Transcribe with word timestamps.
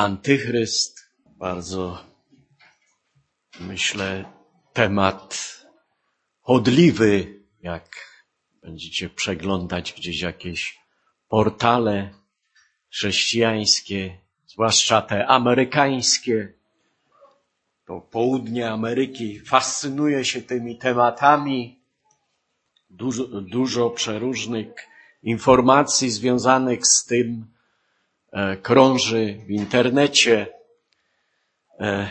Antychryst, 0.00 1.06
bardzo 1.26 2.04
myślę 3.60 4.24
temat 4.72 5.56
chodliwy, 6.40 7.40
jak 7.62 7.96
będziecie 8.62 9.10
przeglądać 9.10 9.92
gdzieś 9.92 10.20
jakieś 10.20 10.78
portale 11.28 12.10
chrześcijańskie, 12.90 14.18
zwłaszcza 14.46 15.02
te 15.02 15.26
amerykańskie, 15.26 16.52
to 17.86 18.00
południe 18.00 18.70
Ameryki 18.70 19.40
fascynuje 19.40 20.24
się 20.24 20.42
tymi 20.42 20.78
tematami. 20.78 21.80
Dużo, 22.90 23.24
dużo 23.40 23.90
przeróżnych 23.90 24.68
informacji 25.22 26.10
związanych 26.10 26.86
z 26.86 27.04
tym 27.04 27.46
krąży 28.62 29.40
w 29.46 29.50
internecie. 29.50 30.46
E, 31.80 32.08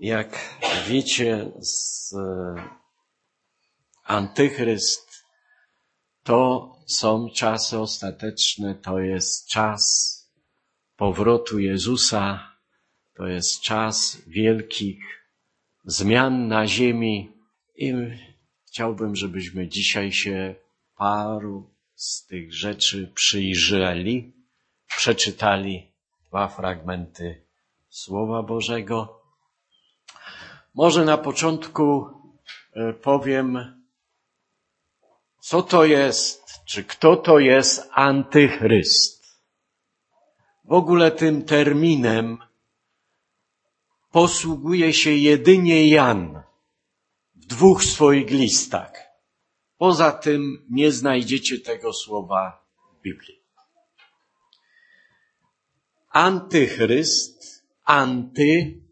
jak 0.00 0.58
wiecie, 0.88 1.52
z 1.60 2.12
e, 2.14 2.54
Antychryst 4.04 5.24
to 6.22 6.72
są 6.86 7.28
czasy 7.34 7.78
ostateczne, 7.78 8.74
to 8.74 8.98
jest 8.98 9.48
czas 9.48 10.16
powrotu 10.96 11.58
Jezusa, 11.58 12.56
to 13.14 13.26
jest 13.26 13.60
czas 13.60 14.22
wielkich 14.26 14.98
zmian 15.84 16.48
na 16.48 16.66
ziemi 16.66 17.32
i 17.76 17.92
chciałbym, 18.66 19.16
żebyśmy 19.16 19.68
dzisiaj 19.68 20.12
się 20.12 20.54
paru 20.96 21.74
z 21.94 22.26
tych 22.26 22.54
rzeczy 22.54 23.12
przyjrzeli, 23.14 24.39
przeczytali 24.96 25.92
dwa 26.28 26.48
fragmenty 26.48 27.44
Słowa 27.88 28.42
Bożego. 28.42 29.22
Może 30.74 31.04
na 31.04 31.18
początku 31.18 32.06
e, 32.72 32.92
powiem, 32.92 33.80
co 35.40 35.62
to 35.62 35.84
jest, 35.84 36.64
czy 36.64 36.84
kto 36.84 37.16
to 37.16 37.38
jest 37.38 37.90
antychryst. 37.92 39.20
W 40.64 40.72
ogóle 40.72 41.10
tym 41.10 41.42
terminem 41.42 42.38
posługuje 44.10 44.92
się 44.92 45.10
jedynie 45.10 45.88
Jan 45.88 46.42
w 47.34 47.46
dwóch 47.46 47.84
swoich 47.84 48.30
listach. 48.30 48.92
Poza 49.78 50.12
tym 50.12 50.66
nie 50.70 50.92
znajdziecie 50.92 51.60
tego 51.60 51.92
słowa 51.92 52.66
w 52.92 53.02
Biblii. 53.02 53.39
Antychryst, 56.10 57.64
anty 57.84 58.82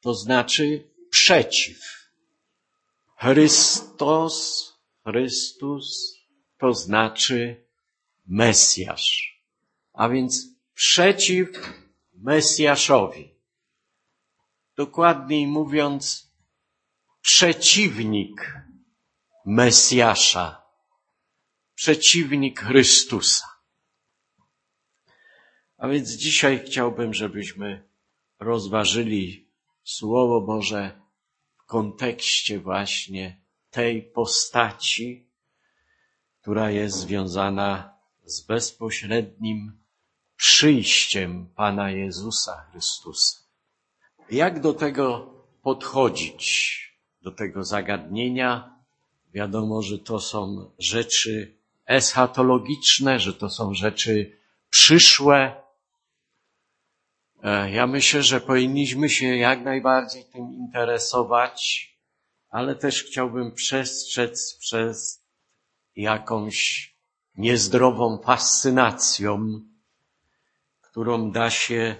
to 0.00 0.14
znaczy 0.14 0.90
przeciw. 1.10 1.80
Chrystus, 3.16 4.72
Chrystus 5.04 6.14
to 6.58 6.72
znaczy 6.72 7.66
Mesjasz, 8.26 9.40
a 9.92 10.08
więc 10.08 10.46
przeciw 10.74 11.48
Mesjaszowi. 12.14 13.34
Dokładniej 14.76 15.46
mówiąc, 15.46 16.30
przeciwnik 17.20 18.54
Mesjasza, 19.46 20.62
przeciwnik 21.74 22.60
Chrystusa. 22.60 23.53
A 25.84 25.88
więc 25.88 26.10
dzisiaj 26.10 26.62
chciałbym, 26.66 27.14
żebyśmy 27.14 27.88
rozważyli 28.40 29.48
Słowo 29.82 30.40
Boże 30.40 31.00
w 31.56 31.64
kontekście 31.64 32.60
właśnie 32.60 33.40
tej 33.70 34.02
postaci, 34.02 35.28
która 36.40 36.70
jest 36.70 36.96
związana 36.96 37.94
z 38.24 38.40
bezpośrednim 38.40 39.78
przyjściem 40.36 41.48
Pana 41.56 41.90
Jezusa 41.90 42.66
Chrystusa. 42.70 43.38
Jak 44.30 44.60
do 44.60 44.72
tego 44.72 45.34
podchodzić, 45.62 46.78
do 47.22 47.30
tego 47.30 47.64
zagadnienia? 47.64 48.78
Wiadomo, 49.34 49.82
że 49.82 49.98
to 49.98 50.20
są 50.20 50.70
rzeczy 50.78 51.58
eschatologiczne, 51.86 53.20
że 53.20 53.34
to 53.34 53.50
są 53.50 53.74
rzeczy 53.74 54.38
przyszłe, 54.70 55.63
ja 57.72 57.86
myślę, 57.86 58.22
że 58.22 58.40
powinniśmy 58.40 59.10
się 59.10 59.36
jak 59.36 59.64
najbardziej 59.64 60.24
tym 60.24 60.52
interesować, 60.52 61.90
ale 62.48 62.74
też 62.74 63.04
chciałbym 63.04 63.52
przestrzec 63.52 64.58
przez 64.60 65.24
jakąś 65.96 66.90
niezdrową 67.36 68.18
fascynacją, 68.18 69.60
którą 70.80 71.30
da 71.30 71.50
się 71.50 71.96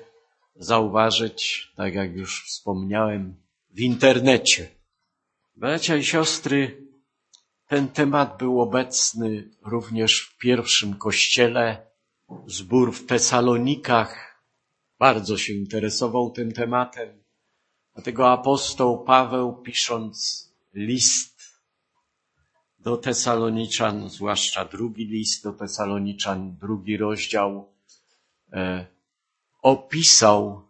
zauważyć, 0.57 1.73
tak 1.77 1.95
jak 1.95 2.17
już 2.17 2.45
wspomniałem, 2.47 3.37
w 3.71 3.81
internecie. 3.81 4.69
Bracia 5.57 5.97
i 5.97 6.05
siostry, 6.05 6.87
ten 7.69 7.89
temat 7.89 8.39
był 8.39 8.61
obecny 8.61 9.51
również 9.63 10.21
w 10.21 10.39
pierwszym 10.39 10.95
kościele, 10.95 11.87
zbór 12.47 12.95
w 12.95 13.07
Tesalonikach, 13.07 14.24
bardzo 15.05 15.39
się 15.39 15.53
interesował 15.53 16.31
tym 16.31 16.53
tematem. 16.53 17.23
Dlatego 17.95 18.33
apostoł 18.33 19.05
Paweł, 19.05 19.63
pisząc 19.63 20.49
list 20.75 21.41
do 22.79 22.97
Tesaloniczan, 22.97 24.11
zwłaszcza 24.11 24.65
drugi 24.65 25.07
list 25.07 25.45
do 25.45 25.53
Tesaloniczan, 25.53 26.57
drugi 26.57 26.97
rozdział, 26.97 27.73
e, 28.53 28.87
opisał 29.63 30.69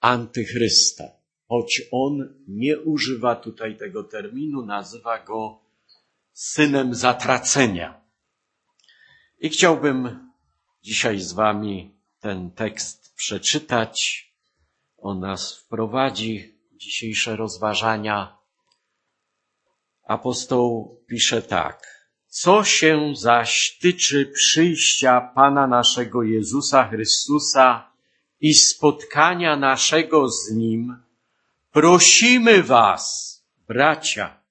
antychrysta. 0.00 1.04
Choć 1.48 1.82
on 1.92 2.34
nie 2.48 2.78
używa 2.80 3.36
tutaj 3.36 3.76
tego 3.76 4.04
terminu, 4.04 4.66
nazywa 4.66 5.24
go 5.24 5.60
synem 6.32 6.94
zatracenia. 6.94 8.00
I 9.40 9.48
chciałbym 9.48 10.30
dzisiaj 10.82 11.20
z 11.20 11.32
wami 11.32 11.98
ten 12.20 12.50
tekst 12.50 13.07
przeczytać. 13.18 14.24
On 14.96 15.20
nas 15.20 15.58
wprowadzi 15.58 16.54
dzisiejsze 16.72 17.36
rozważania. 17.36 18.38
Apostoł 20.04 20.96
pisze 21.08 21.42
tak. 21.42 21.98
Co 22.28 22.64
się 22.64 23.12
zaś 23.16 23.78
tyczy 23.80 24.26
przyjścia 24.26 25.20
Pana 25.34 25.66
naszego 25.66 26.22
Jezusa 26.22 26.88
Chrystusa 26.88 27.92
i 28.40 28.54
spotkania 28.54 29.56
naszego 29.56 30.28
z 30.28 30.50
Nim, 30.52 30.96
prosimy 31.72 32.62
Was, 32.62 33.04
bracia, 33.68 34.42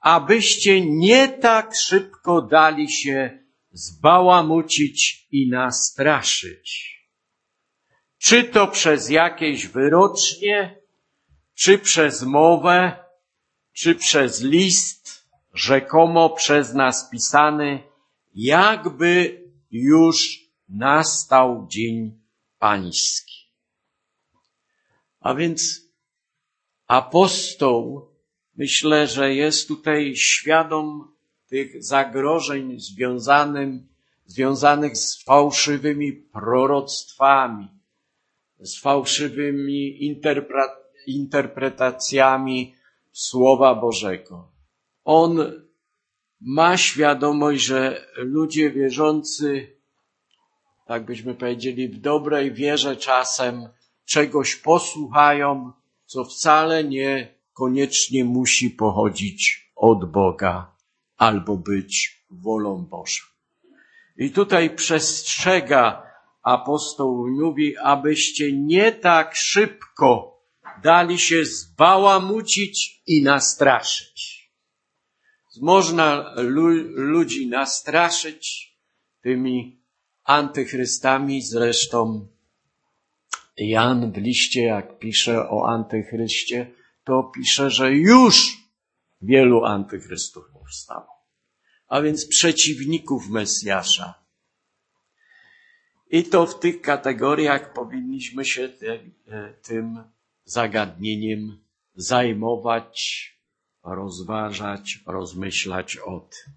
abyście 0.00 0.86
nie 0.86 1.28
tak 1.28 1.76
szybko 1.76 2.42
dali 2.42 2.92
się 2.92 3.44
zbałamucić 3.72 5.26
i 5.30 5.48
nastraszyć. 5.50 7.01
Czy 8.22 8.44
to 8.44 8.68
przez 8.68 9.10
jakieś 9.10 9.66
wyrocznie, 9.66 10.78
czy 11.54 11.78
przez 11.78 12.22
mowę, 12.22 13.04
czy 13.72 13.94
przez 13.94 14.42
list, 14.42 15.28
rzekomo 15.54 16.30
przez 16.30 16.74
nas 16.74 17.10
pisany, 17.10 17.82
jakby 18.34 19.42
już 19.70 20.40
nastał 20.68 21.66
dzień 21.70 22.20
pański. 22.58 23.50
A 25.20 25.34
więc 25.34 25.80
apostoł 26.86 28.08
myślę, 28.56 29.06
że 29.06 29.34
jest 29.34 29.68
tutaj 29.68 30.16
świadom 30.16 31.14
tych 31.48 31.84
zagrożeń 31.84 32.80
związanym, 32.80 33.88
związanych 34.24 34.96
z 34.96 35.24
fałszywymi 35.24 36.12
proroctwami, 36.12 37.81
z 38.62 38.80
fałszywymi 38.80 40.04
interpretacjami 41.06 42.74
Słowa 43.12 43.74
Bożego. 43.74 44.52
On 45.04 45.52
ma 46.40 46.76
świadomość, 46.76 47.62
że 47.64 48.06
ludzie 48.16 48.70
wierzący, 48.70 49.76
tak 50.86 51.04
byśmy 51.04 51.34
powiedzieli, 51.34 51.88
w 51.88 52.00
dobrej 52.00 52.52
wierze 52.52 52.96
czasem 52.96 53.68
czegoś 54.04 54.56
posłuchają, 54.56 55.72
co 56.06 56.24
wcale 56.24 56.84
nie 56.84 57.34
koniecznie 57.52 58.24
musi 58.24 58.70
pochodzić 58.70 59.72
od 59.76 60.10
Boga 60.10 60.76
albo 61.16 61.56
być 61.56 62.24
wolą 62.30 62.84
Bożą. 62.84 63.22
I 64.16 64.30
tutaj 64.30 64.76
przestrzega 64.76 66.11
apostoł 66.42 67.26
mówi, 67.28 67.76
abyście 67.76 68.52
nie 68.52 68.92
tak 68.92 69.36
szybko 69.36 70.32
dali 70.82 71.18
się 71.18 71.44
zbałamucić 71.44 73.02
i 73.06 73.22
nastraszyć. 73.22 74.42
Można 75.60 76.34
lu 76.36 76.68
ludzi 76.94 77.46
nastraszyć 77.46 78.76
tymi 79.22 79.82
antychrystami, 80.24 81.42
zresztą 81.42 82.28
Jan 83.56 84.12
w 84.12 84.16
liście, 84.16 84.62
jak 84.62 84.98
pisze 84.98 85.48
o 85.50 85.68
antychryście, 85.68 86.70
to 87.04 87.22
pisze, 87.34 87.70
że 87.70 87.92
już 87.92 88.56
wielu 89.22 89.64
antychrystów 89.64 90.44
powstało. 90.52 91.08
A 91.88 92.00
więc 92.00 92.28
przeciwników 92.28 93.28
Mesjasza. 93.28 94.21
I 96.12 96.24
to 96.24 96.46
w 96.46 96.58
tych 96.60 96.80
kategoriach 96.80 97.72
powinniśmy 97.72 98.44
się 98.44 98.68
te, 98.68 98.98
tym 99.62 100.04
zagadnieniem 100.44 101.64
zajmować, 101.94 103.28
rozważać, 103.82 105.00
rozmyślać 105.06 105.96
o 105.96 106.20
tym. 106.20 106.54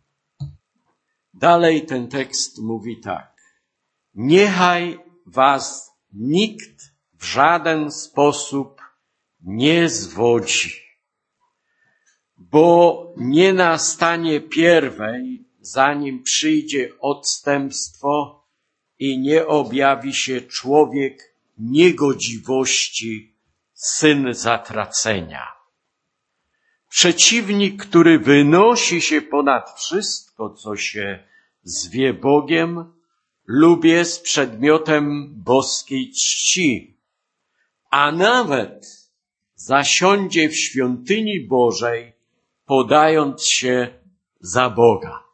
Dalej 1.33 1.85
ten 1.85 2.07
tekst 2.07 2.61
mówi 2.61 2.99
tak. 2.99 3.35
Niechaj 4.13 4.99
was 5.25 5.91
nikt 6.13 6.81
w 7.13 7.25
żaden 7.25 7.91
sposób 7.91 8.81
nie 9.41 9.89
zwodzi, 9.89 10.73
bo 12.37 13.13
nie 13.17 13.53
nastanie 13.53 14.41
pierwej, 14.41 15.45
zanim 15.59 16.23
przyjdzie 16.23 16.89
odstępstwo 16.99 18.34
i 18.99 19.19
nie 19.19 19.47
objawi 19.47 20.13
się 20.13 20.41
człowiek 20.41 21.35
niegodziwości, 21.57 23.35
syn 23.73 24.33
zatracenia. 24.33 25.47
Przeciwnik, 26.89 27.85
który 27.85 28.19
wynosi 28.19 29.01
się 29.01 29.21
ponad 29.21 29.79
wszystko, 29.79 30.49
co 30.49 30.75
się 30.75 31.23
zwie 31.63 32.13
Bogiem, 32.13 32.93
lub 33.47 33.85
jest 33.85 34.23
przedmiotem 34.23 35.33
boskiej 35.43 36.11
czci, 36.11 36.97
a 37.89 38.11
nawet 38.11 39.09
zasiądzie 39.55 40.49
w 40.49 40.55
świątyni 40.55 41.47
Bożej, 41.47 42.13
podając 42.65 43.45
się 43.45 43.99
za 44.39 44.69
Boga. 44.69 45.24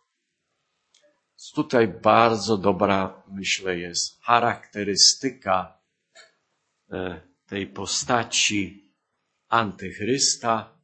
Tutaj 1.56 1.88
bardzo 1.88 2.58
dobra, 2.58 3.24
myślę, 3.28 3.78
jest 3.78 4.22
charakterystyka 4.22 5.78
e, 6.92 7.22
tej 7.48 7.68
postaci 7.68 8.94
antychrysta. 9.50 10.78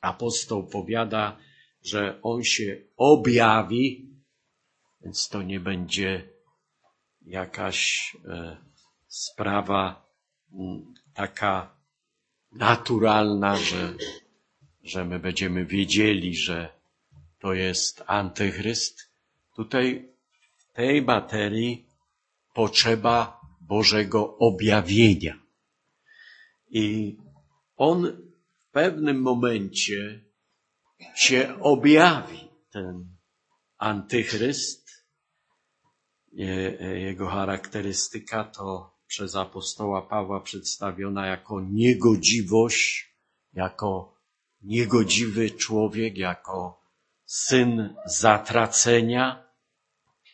Apostoł 0.00 0.66
powiada, 0.66 1.36
że 1.82 2.18
on 2.22 2.44
się 2.44 2.76
objawi, 2.96 4.10
więc 5.00 5.28
to 5.28 5.42
nie 5.42 5.60
będzie 5.60 6.28
jakaś 7.22 8.10
e, 8.28 8.56
sprawa 9.08 10.06
m, 10.52 10.94
taka 11.14 11.76
naturalna, 12.52 13.56
że, 13.56 13.94
że 14.82 15.04
my 15.04 15.18
będziemy 15.18 15.66
wiedzieli, 15.66 16.36
że 16.36 16.68
to 17.38 17.54
jest 17.54 18.02
antychryst. 18.06 19.13
Tutaj 19.54 20.14
tej 20.72 21.02
materii 21.02 21.86
potrzeba 22.54 23.40
Bożego 23.60 24.36
objawienia. 24.38 25.38
I 26.70 27.16
on 27.76 28.06
w 28.58 28.70
pewnym 28.70 29.20
momencie 29.22 30.24
się 31.16 31.60
objawi, 31.60 32.48
ten 32.70 33.16
antychryst. 33.78 34.84
Jego 36.96 37.28
charakterystyka 37.28 38.44
to 38.44 38.94
przez 39.06 39.36
apostoła 39.36 40.02
Pawła 40.02 40.40
przedstawiona 40.40 41.26
jako 41.26 41.60
niegodziwość, 41.60 43.14
jako 43.52 44.18
niegodziwy 44.62 45.50
człowiek, 45.50 46.16
jako 46.16 46.82
syn 47.24 47.94
zatracenia. 48.06 49.43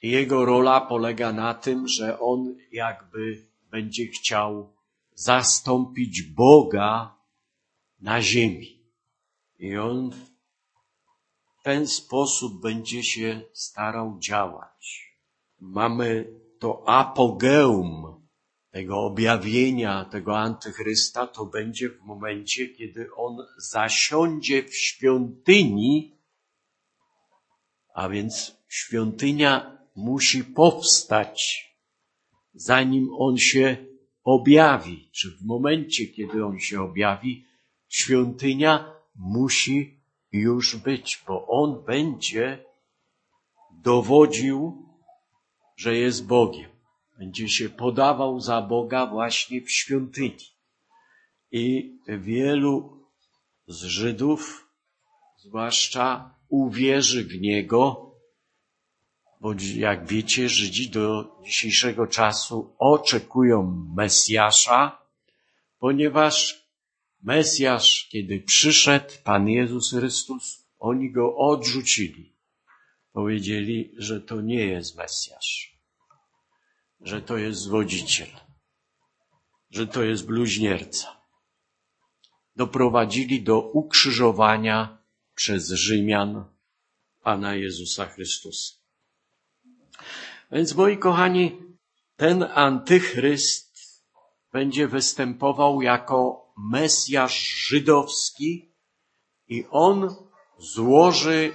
Jego 0.03 0.45
rola 0.45 0.81
polega 0.81 1.33
na 1.33 1.55
tym, 1.55 1.89
że 1.89 2.21
on 2.21 2.57
jakby 2.73 3.47
będzie 3.71 4.07
chciał 4.07 4.77
zastąpić 5.15 6.23
Boga 6.23 7.17
na 8.01 8.23
ziemi. 8.23 8.81
I 9.59 9.77
on 9.77 10.11
w 10.11 11.63
ten 11.63 11.87
sposób 11.87 12.63
będzie 12.63 13.03
się 13.03 13.43
starał 13.53 14.19
działać. 14.19 15.17
Mamy 15.59 16.41
to 16.59 16.89
apogeum 16.89 18.21
tego 18.71 19.01
objawienia, 19.01 20.05
tego 20.05 20.39
antychrysta, 20.39 21.27
to 21.27 21.47
będzie 21.47 21.89
w 21.89 22.01
momencie, 22.01 22.69
kiedy 22.69 23.15
on 23.17 23.37
zasiądzie 23.59 24.63
w 24.63 24.77
świątyni, 24.77 26.19
a 27.95 28.09
więc 28.09 28.57
świątynia 28.69 29.80
musi 29.97 30.45
powstać, 30.45 31.67
zanim 32.55 33.11
on 33.19 33.39
się 33.39 33.77
objawi, 34.25 35.09
czy 35.13 35.31
w 35.31 35.43
momencie, 35.43 36.07
kiedy 36.07 36.45
on 36.45 36.59
się 36.59 36.83
objawi, 36.83 37.45
świątynia 37.89 38.93
musi 39.17 40.01
już 40.33 40.77
być, 40.77 41.23
bo 41.27 41.47
on 41.47 41.85
będzie 41.85 42.65
dowodził, 43.71 44.87
że 45.77 45.97
jest 45.97 46.27
Bogiem. 46.27 46.71
Będzie 47.19 47.49
się 47.49 47.69
podawał 47.69 48.41
za 48.41 48.63
Boga 48.63 49.07
właśnie 49.07 49.63
w 49.63 49.71
świątyni. 49.71 50.47
I 51.53 51.97
wielu 52.09 52.97
z 53.67 53.83
Żydów, 53.83 54.69
zwłaszcza, 55.37 56.35
uwierzy 56.49 57.25
w 57.25 57.41
Niego, 57.41 58.10
bo 59.41 59.55
jak 59.75 60.07
wiecie, 60.07 60.49
Żydzi 60.49 60.91
do 60.91 61.37
dzisiejszego 61.45 62.07
czasu 62.07 62.77
oczekują 62.79 63.87
Mesjasza, 63.97 65.07
ponieważ 65.79 66.67
Mesjasz, 67.23 68.09
kiedy 68.11 68.41
przyszedł, 68.41 69.15
Pan 69.25 69.49
Jezus 69.49 69.91
Chrystus, 69.91 70.67
oni 70.79 71.13
go 71.13 71.37
odrzucili. 71.37 72.37
Powiedzieli, 73.13 73.95
że 73.97 74.21
to 74.21 74.41
nie 74.41 74.67
jest 74.67 74.97
Mesjasz, 74.97 75.79
że 77.01 77.23
to 77.23 77.37
jest 77.37 77.61
zwodziciel, 77.61 78.29
że 79.71 79.87
to 79.87 80.03
jest 80.03 80.27
bluźnierca. 80.27 81.21
Doprowadzili 82.57 83.43
do 83.43 83.61
ukrzyżowania 83.61 84.99
przez 85.35 85.71
Rzymian 85.71 86.45
Pana 87.23 87.55
Jezusa 87.55 88.07
Chrystusa. 88.07 88.80
Więc 90.53 90.75
moi 90.75 90.99
kochani, 90.99 91.57
ten 92.17 92.43
antychryst 92.55 93.71
będzie 94.53 94.89
występował 94.89 95.83
jako 95.83 96.51
Mesjasz 96.57 97.39
żydowski 97.69 98.71
i 99.49 99.65
on 99.71 100.17
złoży 100.59 101.53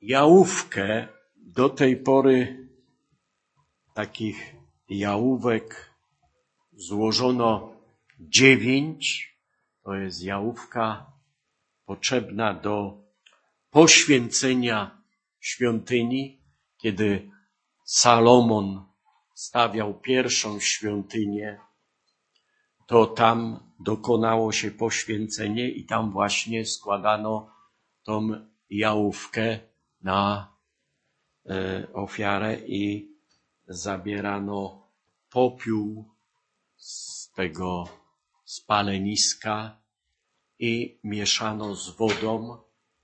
jałówkę. 0.00 1.08
Do 1.36 1.68
tej 1.68 1.96
pory 1.96 2.68
takich 3.94 4.54
jałówek 4.88 5.94
złożono 6.72 7.72
dziewięć. 8.20 9.34
To 9.82 9.94
jest 9.94 10.22
jałówka 10.22 11.06
potrzebna 11.86 12.54
do 12.54 13.02
poświęcenia 13.70 15.02
świątyni, 15.40 16.40
kiedy 16.78 17.30
Salomon 17.90 18.84
stawiał 19.34 20.00
pierwszą 20.00 20.60
świątynię, 20.60 21.60
to 22.86 23.06
tam 23.06 23.70
dokonało 23.80 24.52
się 24.52 24.70
poświęcenie 24.70 25.70
i 25.70 25.86
tam 25.86 26.12
właśnie 26.12 26.66
składano 26.66 27.50
tą 28.02 28.28
jałówkę 28.70 29.58
na 30.02 30.52
e, 31.46 31.86
ofiarę 31.92 32.60
i 32.66 33.12
zabierano 33.68 34.88
popiół 35.30 36.04
z 36.76 37.30
tego 37.32 37.88
spaleniska 38.44 39.80
i 40.58 41.00
mieszano 41.04 41.74
z 41.74 41.96
wodą 41.96 42.58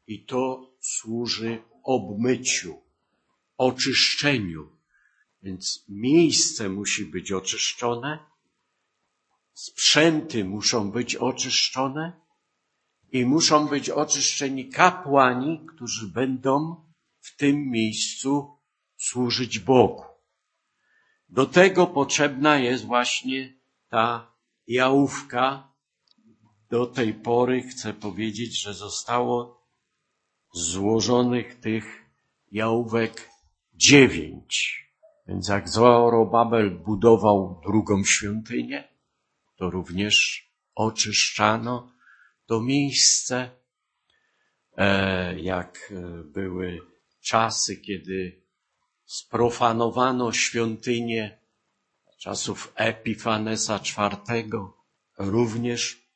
i 0.06 0.24
to 0.24 0.70
służy 0.80 1.62
obmyciu, 1.82 2.82
oczyszczeniu 3.56 4.73
Więc 5.44 5.84
miejsce 5.88 6.68
musi 6.68 7.04
być 7.06 7.32
oczyszczone, 7.32 8.18
sprzęty 9.52 10.44
muszą 10.44 10.90
być 10.90 11.16
oczyszczone 11.16 12.20
i 13.12 13.26
muszą 13.26 13.68
być 13.68 13.90
oczyszczeni 13.90 14.68
kapłani, 14.68 15.66
którzy 15.74 16.08
będą 16.08 16.84
w 17.20 17.36
tym 17.36 17.70
miejscu 17.70 18.58
służyć 18.96 19.58
Bogu. 19.58 20.04
Do 21.28 21.46
tego 21.46 21.86
potrzebna 21.86 22.58
jest 22.58 22.84
właśnie 22.84 23.60
ta 23.88 24.34
jałówka. 24.66 25.72
Do 26.70 26.86
tej 26.86 27.14
pory 27.14 27.62
chcę 27.62 27.94
powiedzieć, 27.94 28.60
że 28.60 28.74
zostało 28.74 29.66
złożonych 30.52 31.60
tych 31.60 32.04
jałówek 32.50 33.30
dziewięć. 33.74 34.83
Więc 35.26 35.48
jak 35.48 35.68
Zorobabel 35.68 36.70
budował 36.70 37.60
drugą 37.66 38.04
świątynię, 38.04 38.88
to 39.56 39.70
również 39.70 40.46
oczyszczano 40.74 41.92
to 42.46 42.60
miejsce, 42.60 43.50
e, 44.76 45.40
jak 45.40 45.92
były 46.24 46.78
czasy, 47.20 47.76
kiedy 47.76 48.42
sprofanowano 49.04 50.32
świątynię 50.32 51.38
czasów 52.18 52.72
Epifanesa 52.74 53.80
IV, 54.28 54.48
również 55.18 56.08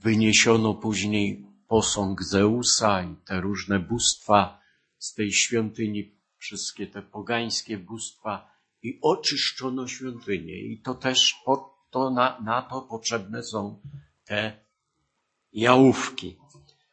wyniesiono 0.00 0.74
później 0.74 1.46
posąg 1.68 2.22
Zeusa 2.22 3.02
i 3.02 3.16
te 3.16 3.40
różne 3.40 3.78
bóstwa 3.78 4.60
z 4.98 5.14
tej 5.14 5.32
świątyni, 5.32 6.18
wszystkie 6.36 6.86
te 6.86 7.02
pogańskie 7.02 7.78
bóstwa 7.78 8.51
i 8.82 8.98
oczyszczono 9.02 9.88
świątynię. 9.88 10.58
I 10.58 10.80
to 10.80 10.94
też 10.94 11.34
to 11.90 12.10
na, 12.10 12.40
na 12.40 12.62
to 12.62 12.82
potrzebne 12.82 13.42
są 13.42 13.80
te 14.24 14.60
jałówki, 15.52 16.38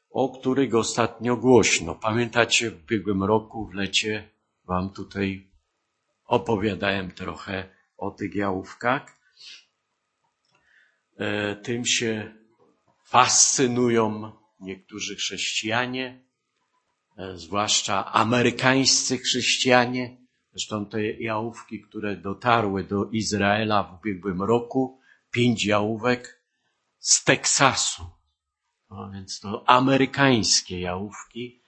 o 0.10 0.30
których 0.30 0.76
ostatnio 0.76 1.36
głośno. 1.36 1.96
Pamiętacie, 1.96 2.72
w 2.72 2.84
ubiegłym 2.84 3.24
roku 3.24 3.68
w 3.68 3.74
lecie 3.74 4.30
wam 4.66 4.90
tutaj 4.90 5.48
opowiadałem 6.26 7.12
trochę 7.12 7.70
o 7.98 8.12
tych 8.12 8.36
jałówkach. 8.36 9.20
E, 11.18 11.56
tym 11.56 11.86
się 11.86 12.34
fascynują 13.06 14.32
niektórzy 14.60 15.16
chrześcijanie, 15.16 16.24
e, 17.18 17.38
zwłaszcza 17.38 18.12
amerykańscy 18.12 19.18
chrześcijanie. 19.18 20.18
Zresztą 20.52 20.86
te 20.86 21.12
jałówki, 21.12 21.82
które 21.82 22.16
dotarły 22.16 22.84
do 22.84 23.06
Izraela 23.06 23.84
w 23.84 24.00
ubiegłym 24.00 24.42
roku, 24.42 25.00
pięć 25.32 25.66
jałówek 25.66 26.44
z 27.00 27.24
Teksasu. 27.24 28.04
No 28.90 29.12
więc 29.12 29.40
to 29.40 29.70
amerykańskie 29.70 30.80
jałówki. 30.80 31.64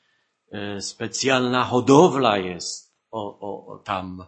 E, 0.52 0.82
specjalna 0.82 1.64
hodowla 1.64 2.38
jest 2.38 2.96
o, 3.12 3.40
o, 3.40 3.66
o 3.66 3.78
tam 3.78 4.26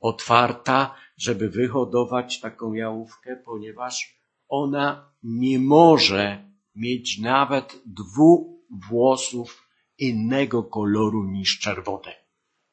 otwarta, 0.00 0.94
żeby 1.16 1.48
wyhodować 1.48 2.40
taką 2.40 2.72
jałówkę, 2.72 3.36
ponieważ 3.36 4.22
ona 4.48 5.12
nie 5.22 5.58
może 5.58 6.52
mieć 6.74 7.18
nawet 7.18 7.82
dwóch 7.86 8.46
włosów 8.88 9.68
innego 9.98 10.62
koloru 10.62 11.24
niż 11.24 11.58
czerwone, 11.58 12.14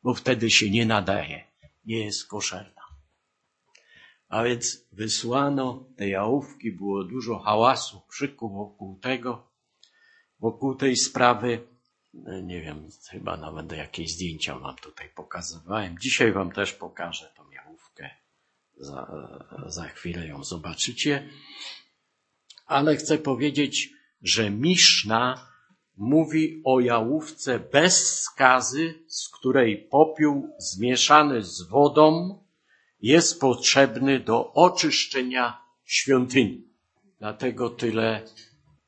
bo 0.03 0.13
wtedy 0.13 0.49
się 0.49 0.69
nie 0.69 0.85
nadaje, 0.85 1.47
nie 1.85 2.05
jest 2.05 2.27
koszerna. 2.27 2.81
A 4.29 4.43
więc 4.43 4.87
wysłano 4.91 5.85
te 5.97 6.09
jałówki, 6.09 6.71
było 6.71 7.03
dużo 7.03 7.39
hałasu, 7.39 8.01
krzyku 8.07 8.49
wokół 8.49 8.99
tego, 8.99 9.47
wokół 10.39 10.75
tej 10.75 10.95
sprawy. 10.95 11.67
Nie 12.43 12.61
wiem, 12.61 12.87
chyba 13.11 13.37
nawet 13.37 13.71
jakieś 13.71 14.11
zdjęcia 14.11 14.59
wam 14.59 14.75
tutaj 14.75 15.09
pokazywałem. 15.15 15.99
Dzisiaj 15.99 16.31
wam 16.31 16.51
też 16.51 16.73
pokażę 16.73 17.31
tą 17.37 17.51
jałówkę. 17.51 18.09
Za, 18.77 19.11
za 19.67 19.87
chwilę 19.87 20.27
ją 20.27 20.43
zobaczycie. 20.43 21.29
Ale 22.65 22.95
chcę 22.95 23.17
powiedzieć, 23.17 23.89
że 24.21 24.49
Miszna 24.49 25.49
mówi 25.99 26.61
o 26.65 26.79
jałówce 26.79 27.59
bez 27.59 28.21
skazy, 28.21 29.03
z 29.07 29.29
której 29.29 29.77
popiół 29.77 30.49
zmieszany 30.57 31.41
z 31.41 31.61
wodą 31.61 32.39
jest 33.01 33.39
potrzebny 33.39 34.19
do 34.19 34.53
oczyszczenia 34.53 35.61
świątyni. 35.85 36.67
Dlatego 37.19 37.69
tyle 37.69 38.21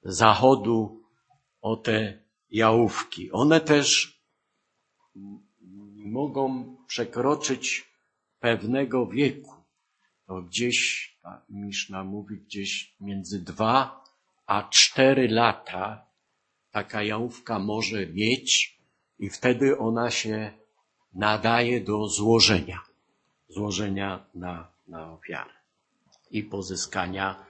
zachodu 0.03 1.03
o 1.61 1.75
te 1.75 2.19
jałówki. 2.51 3.31
One 3.31 3.61
też 3.61 4.19
mogą 5.95 6.75
przekroczyć 6.87 7.91
pewnego 8.39 9.07
wieku. 9.07 9.53
To 10.27 10.41
gdzieś, 10.41 11.11
Miszna 11.49 12.03
mówi, 12.03 12.37
gdzieś 12.37 12.95
między 13.01 13.39
dwa 13.39 14.03
a 14.45 14.63
cztery 14.69 15.27
lata 15.27 16.10
taka 16.71 17.03
jałówka 17.03 17.59
może 17.59 18.07
mieć 18.07 18.79
i 19.19 19.29
wtedy 19.29 19.77
ona 19.77 20.11
się 20.11 20.51
nadaje 21.13 21.81
do 21.81 22.07
złożenia. 22.07 22.79
Złożenia 23.49 24.25
na, 24.35 24.71
na 24.87 25.13
ofiarę 25.13 25.53
i 26.31 26.43
pozyskania 26.43 27.45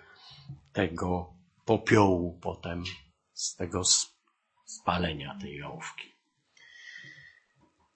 tego 0.74 1.34
popiołu 1.66 2.38
potem 2.42 2.84
z 3.34 3.56
tego 3.56 3.82
spalenia 4.66 5.38
tej 5.42 5.58
jałówki. 5.58 6.12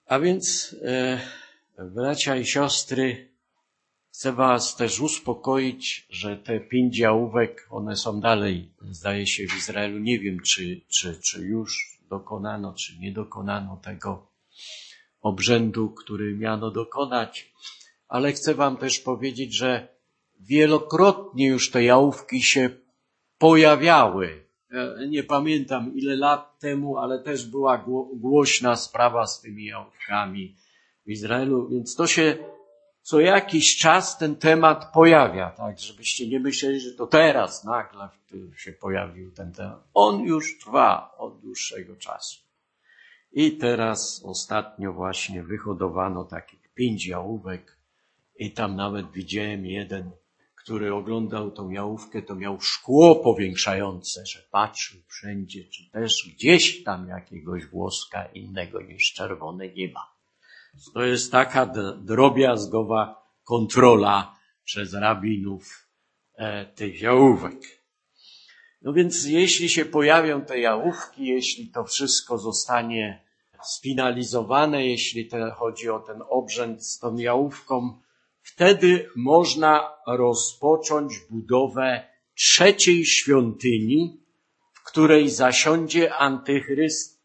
A 0.06 0.20
więc, 0.20 0.76
e, 0.82 1.22
bracia 1.78 2.36
i 2.36 2.46
siostry, 2.46 3.35
chcę 4.16 4.34
Was 4.34 4.76
też 4.76 5.00
uspokoić, 5.00 6.08
że 6.10 6.38
te 6.38 6.60
pięć 6.60 6.98
jałówek, 6.98 7.68
one 7.70 7.96
są 7.96 8.20
dalej, 8.20 8.72
zdaje 8.82 9.28
się, 9.28 9.48
w 9.48 9.58
Izraelu. 9.58 10.00
Nie 10.00 10.20
wiem, 10.20 10.40
czy, 10.40 10.82
czy, 10.88 11.20
czy 11.24 11.42
już 11.42 12.00
dokonano, 12.10 12.74
czy 12.74 13.00
nie 13.00 13.12
dokonano 13.12 13.78
tego 13.78 14.32
obrzędu, 15.22 15.90
który 15.90 16.38
miano 16.38 16.72
dokonać, 16.72 17.54
ale 18.08 18.32
chcę 18.32 18.54
Wam 18.54 18.78
też 18.78 19.00
powiedzieć, 19.00 19.56
że 19.56 19.88
wielokrotnie 20.40 21.48
już 21.48 21.72
te 21.72 21.84
jałówki 21.84 22.42
się 22.42 22.70
pojawiały 23.38 24.46
nie 25.08 25.24
pamiętam 25.24 25.96
ile 25.96 26.16
lat 26.16 26.60
temu, 26.60 26.98
ale 26.98 27.20
też 27.20 27.46
była 27.46 27.86
głośna 28.14 28.76
sprawa 28.76 29.28
z 29.28 29.42
tymi 29.42 29.66
jałówkami 29.66 30.56
w 31.06 31.10
Izraelu, 31.10 31.70
więc 31.70 31.96
to 31.96 32.08
się 32.08 32.38
co 33.06 33.20
jakiś 33.20 33.78
czas 33.78 34.18
ten 34.18 34.36
temat 34.36 34.92
pojawia, 34.94 35.50
tak, 35.50 35.80
żebyście 35.80 36.28
nie 36.28 36.40
myśleli, 36.40 36.80
że 36.80 36.94
to 36.94 37.08
teraz 37.08 37.64
nagle 37.64 38.10
się 38.58 38.72
pojawił 38.74 39.32
ten 39.32 39.52
temat. 39.52 39.84
On 39.94 40.22
już 40.22 40.60
trwa 40.60 41.16
od 41.18 41.42
dłuższego 41.42 41.96
czasu. 41.96 42.42
I 43.32 43.58
teraz 43.58 44.22
ostatnio 44.26 44.94
właśnie 44.94 45.44
wyhodowano 45.44 46.24
takich 46.24 46.74
pięć 46.74 47.08
jałówek 47.08 47.78
i 48.36 48.52
tam 48.52 48.76
nawet 48.76 49.12
widziałem 49.12 49.66
jeden 49.66 50.12
który 50.66 50.94
oglądał 50.94 51.52
tą 51.52 51.70
jałówkę, 51.70 52.22
to 52.22 52.36
miał 52.36 52.62
szkło 52.62 53.16
powiększające, 53.16 54.26
że 54.26 54.40
patrzył 54.52 55.02
wszędzie, 55.08 55.64
czy 55.64 55.90
też 55.92 56.30
gdzieś 56.36 56.84
tam 56.84 57.08
jakiegoś 57.08 57.66
włoska 57.66 58.26
innego 58.26 58.82
niż 58.82 59.14
czerwone 59.14 59.70
nie 59.70 59.92
ma. 59.92 60.15
To 60.94 61.04
jest 61.04 61.32
taka 61.32 61.66
drobiazgowa 61.98 63.26
kontrola 63.44 64.36
przez 64.64 64.94
rabinów 64.94 65.88
e, 66.36 66.66
tych 66.66 67.02
jałówek. 67.02 67.86
No 68.82 68.94
więc 68.94 69.26
jeśli 69.26 69.70
się 69.70 69.86
pojawią 69.86 70.42
te 70.42 70.60
jałówki, 70.60 71.26
jeśli 71.26 71.72
to 71.72 71.84
wszystko 71.84 72.38
zostanie 72.38 73.26
sfinalizowane, 73.64 74.86
jeśli 74.88 75.28
te, 75.28 75.52
chodzi 75.52 75.90
o 75.90 76.00
ten 76.00 76.22
obrzęd 76.30 76.86
z 76.86 77.00
tą 77.00 77.18
jałówką, 77.18 78.00
Wtedy 78.46 79.10
można 79.16 79.98
rozpocząć 80.08 81.20
budowę 81.30 82.08
trzeciej 82.36 83.06
świątyni, 83.06 84.22
w 84.74 84.84
której 84.84 85.30
zasiądzie 85.30 86.16
antychryst 86.16 87.24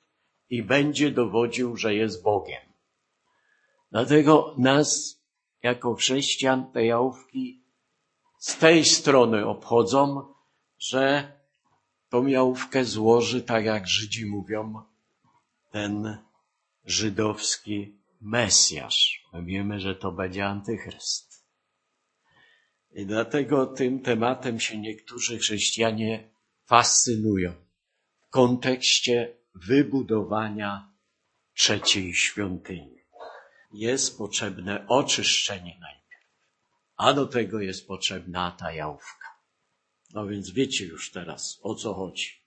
i 0.50 0.62
będzie 0.62 1.10
dowodził, 1.10 1.76
że 1.76 1.94
jest 1.94 2.22
Bogiem. 2.22 2.69
Dlatego 3.90 4.54
nas, 4.58 5.20
jako 5.62 5.94
chrześcijan, 5.94 6.72
te 6.72 6.84
jałówki 6.84 7.62
z 8.38 8.56
tej 8.56 8.84
strony 8.84 9.46
obchodzą, 9.46 10.34
że 10.78 11.32
tą 12.08 12.26
jałówkę 12.26 12.84
złoży, 12.84 13.42
tak 13.42 13.64
jak 13.64 13.88
Żydzi 13.88 14.26
mówią, 14.26 14.82
ten 15.70 16.18
żydowski 16.84 18.00
Mesjasz. 18.20 19.24
My 19.32 19.44
wiemy, 19.44 19.80
że 19.80 19.94
to 19.94 20.12
będzie 20.12 20.46
antychryst. 20.46 21.44
I 22.92 23.06
dlatego 23.06 23.66
tym 23.66 24.00
tematem 24.00 24.60
się 24.60 24.78
niektórzy 24.78 25.38
chrześcijanie 25.38 26.30
fascynują 26.64 27.52
w 28.20 28.30
kontekście 28.30 29.36
wybudowania 29.54 30.92
trzeciej 31.54 32.14
świątyni. 32.14 32.99
Jest 33.72 34.18
potrzebne 34.18 34.86
oczyszczenie 34.88 35.78
najpierw, 35.80 36.26
a 36.96 37.12
do 37.12 37.26
tego 37.26 37.60
jest 37.60 37.86
potrzebna 37.86 38.50
ta 38.50 38.72
jałówka. 38.72 39.26
No 40.14 40.26
więc 40.26 40.50
wiecie 40.50 40.84
już 40.84 41.10
teraz, 41.10 41.60
o 41.62 41.74
co 41.74 41.94
chodzi. 41.94 42.40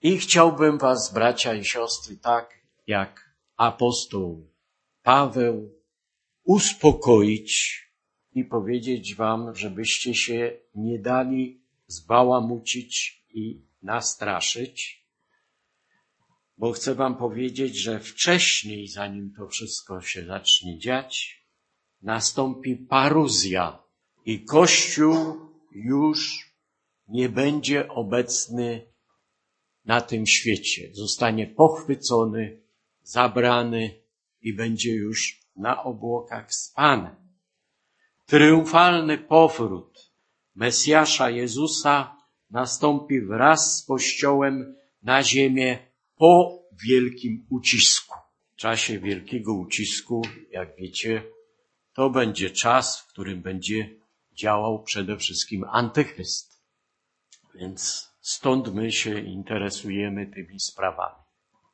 I 0.00 0.18
chciałbym 0.18 0.78
was, 0.78 1.12
bracia 1.12 1.54
i 1.54 1.64
siostry, 1.64 2.16
tak 2.16 2.54
jak 2.86 3.34
apostoł 3.56 4.50
Paweł, 5.02 5.78
uspokoić 6.44 7.82
i 8.32 8.44
powiedzieć 8.44 9.14
wam, 9.14 9.54
żebyście 9.54 10.14
się 10.14 10.58
nie 10.74 10.98
dali 10.98 11.60
zbałamucić 11.86 13.24
i 13.30 13.62
nastraszyć, 13.82 14.97
bo 16.58 16.72
chcę 16.72 16.94
wam 16.94 17.16
powiedzieć, 17.16 17.76
że 17.76 18.00
wcześniej, 18.00 18.88
zanim 18.88 19.32
to 19.36 19.48
wszystko 19.48 20.00
się 20.00 20.26
zacznie 20.26 20.78
dziać, 20.78 21.44
nastąpi 22.02 22.76
paruzja 22.76 23.82
i 24.24 24.44
Kościół 24.44 25.16
już 25.72 26.48
nie 27.08 27.28
będzie 27.28 27.88
obecny 27.88 28.92
na 29.84 30.00
tym 30.00 30.26
świecie. 30.26 30.90
Zostanie 30.92 31.46
pochwycony, 31.46 32.62
zabrany 33.02 34.02
i 34.40 34.54
będzie 34.54 34.92
już 34.92 35.40
na 35.56 35.82
obłokach 35.82 36.54
spany. 36.54 37.16
Triumfalny 38.26 39.18
powrót 39.18 40.12
Mesjasza 40.54 41.30
Jezusa 41.30 42.16
nastąpi 42.50 43.20
wraz 43.20 43.78
z 43.78 43.86
Kościołem 43.86 44.76
na 45.02 45.22
ziemię 45.22 45.87
po 46.18 46.62
wielkim 46.86 47.46
ucisku. 47.50 48.18
W 48.52 48.56
czasie 48.56 48.98
wielkiego 48.98 49.54
ucisku, 49.54 50.22
jak 50.50 50.76
wiecie, 50.76 51.22
to 51.92 52.10
będzie 52.10 52.50
czas, 52.50 53.00
w 53.00 53.06
którym 53.06 53.42
będzie 53.42 53.90
działał 54.32 54.82
przede 54.82 55.16
wszystkim 55.16 55.64
antychryst. 55.72 56.62
Więc 57.54 58.08
stąd 58.20 58.74
my 58.74 58.92
się 58.92 59.20
interesujemy 59.20 60.26
tymi 60.26 60.60
sprawami. 60.60 61.22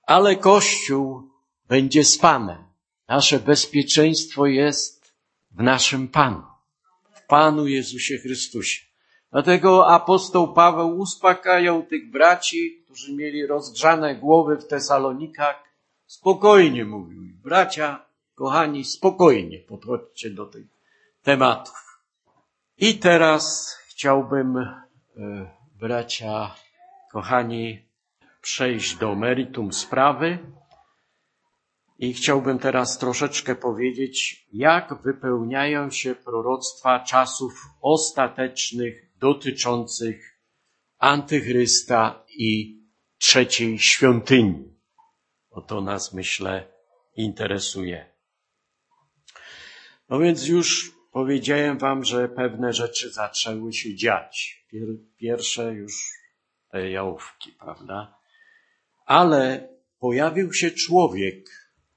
Ale 0.06 0.36
Kościół 0.36 1.30
będzie 1.68 2.04
z 2.04 2.18
Panem. 2.18 2.64
Nasze 3.08 3.40
bezpieczeństwo 3.40 4.46
jest 4.46 5.14
w 5.50 5.62
naszym 5.62 6.08
Panu, 6.08 6.42
w 7.14 7.26
Panu 7.26 7.66
Jezusie 7.66 8.18
Chrystusie. 8.18 8.86
Dlatego 9.32 9.88
apostoł 9.88 10.54
Paweł 10.54 10.98
uspokajał 10.98 11.86
tych 11.86 12.10
braci, 12.10 12.83
którzy 12.94 13.14
mieli 13.14 13.46
rozgrzane 13.46 14.14
głowy 14.14 14.56
w 14.56 14.66
Tesalonikach. 14.66 15.64
Spokojnie 16.06 16.84
mówił. 16.84 17.22
Bracia, 17.42 18.06
kochani, 18.34 18.84
spokojnie 18.84 19.58
podchodźcie 19.58 20.30
do 20.30 20.46
tych 20.46 20.66
tematów. 21.22 22.00
I 22.78 22.98
teraz 22.98 23.76
chciałbym, 23.86 24.56
e, 24.56 24.74
bracia, 25.80 26.54
kochani, 27.12 27.82
przejść 28.40 28.96
do 28.96 29.14
meritum 29.14 29.72
sprawy. 29.72 30.38
I 31.98 32.14
chciałbym 32.14 32.58
teraz 32.58 32.98
troszeczkę 32.98 33.54
powiedzieć, 33.54 34.46
jak 34.52 35.02
wypełniają 35.02 35.90
się 35.90 36.14
proroctwa 36.14 37.00
czasów 37.00 37.52
ostatecznych 37.80 39.18
dotyczących 39.18 40.40
antychrysta 40.98 42.24
i 42.28 42.83
trzeciej 43.24 43.78
świątyni. 43.78 44.78
O 45.50 45.60
to 45.60 45.80
nas, 45.80 46.12
myślę, 46.12 46.68
interesuje. 47.16 48.12
No 50.08 50.18
więc 50.18 50.46
już 50.46 50.92
powiedziałem 51.12 51.78
wam, 51.78 52.04
że 52.04 52.28
pewne 52.28 52.72
rzeczy 52.72 53.10
zaczęły 53.10 53.72
się 53.72 53.94
dziać. 53.94 54.66
Pierwsze 55.16 55.74
już 55.74 56.12
te 56.68 56.90
jałówki, 56.90 57.52
prawda? 57.52 58.18
Ale 59.06 59.68
pojawił 59.98 60.52
się 60.52 60.70
człowiek, 60.70 61.50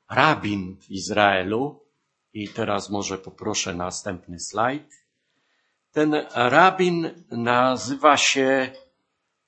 rabin 0.09 0.77
w 0.81 0.91
Izraelu, 0.91 1.85
i 2.33 2.49
teraz 2.49 2.89
może 2.89 3.17
poproszę 3.17 3.75
następny 3.75 4.39
slajd. 4.39 5.07
Ten 5.91 6.13
rabin 6.35 7.25
nazywa 7.31 8.17
się 8.17 8.71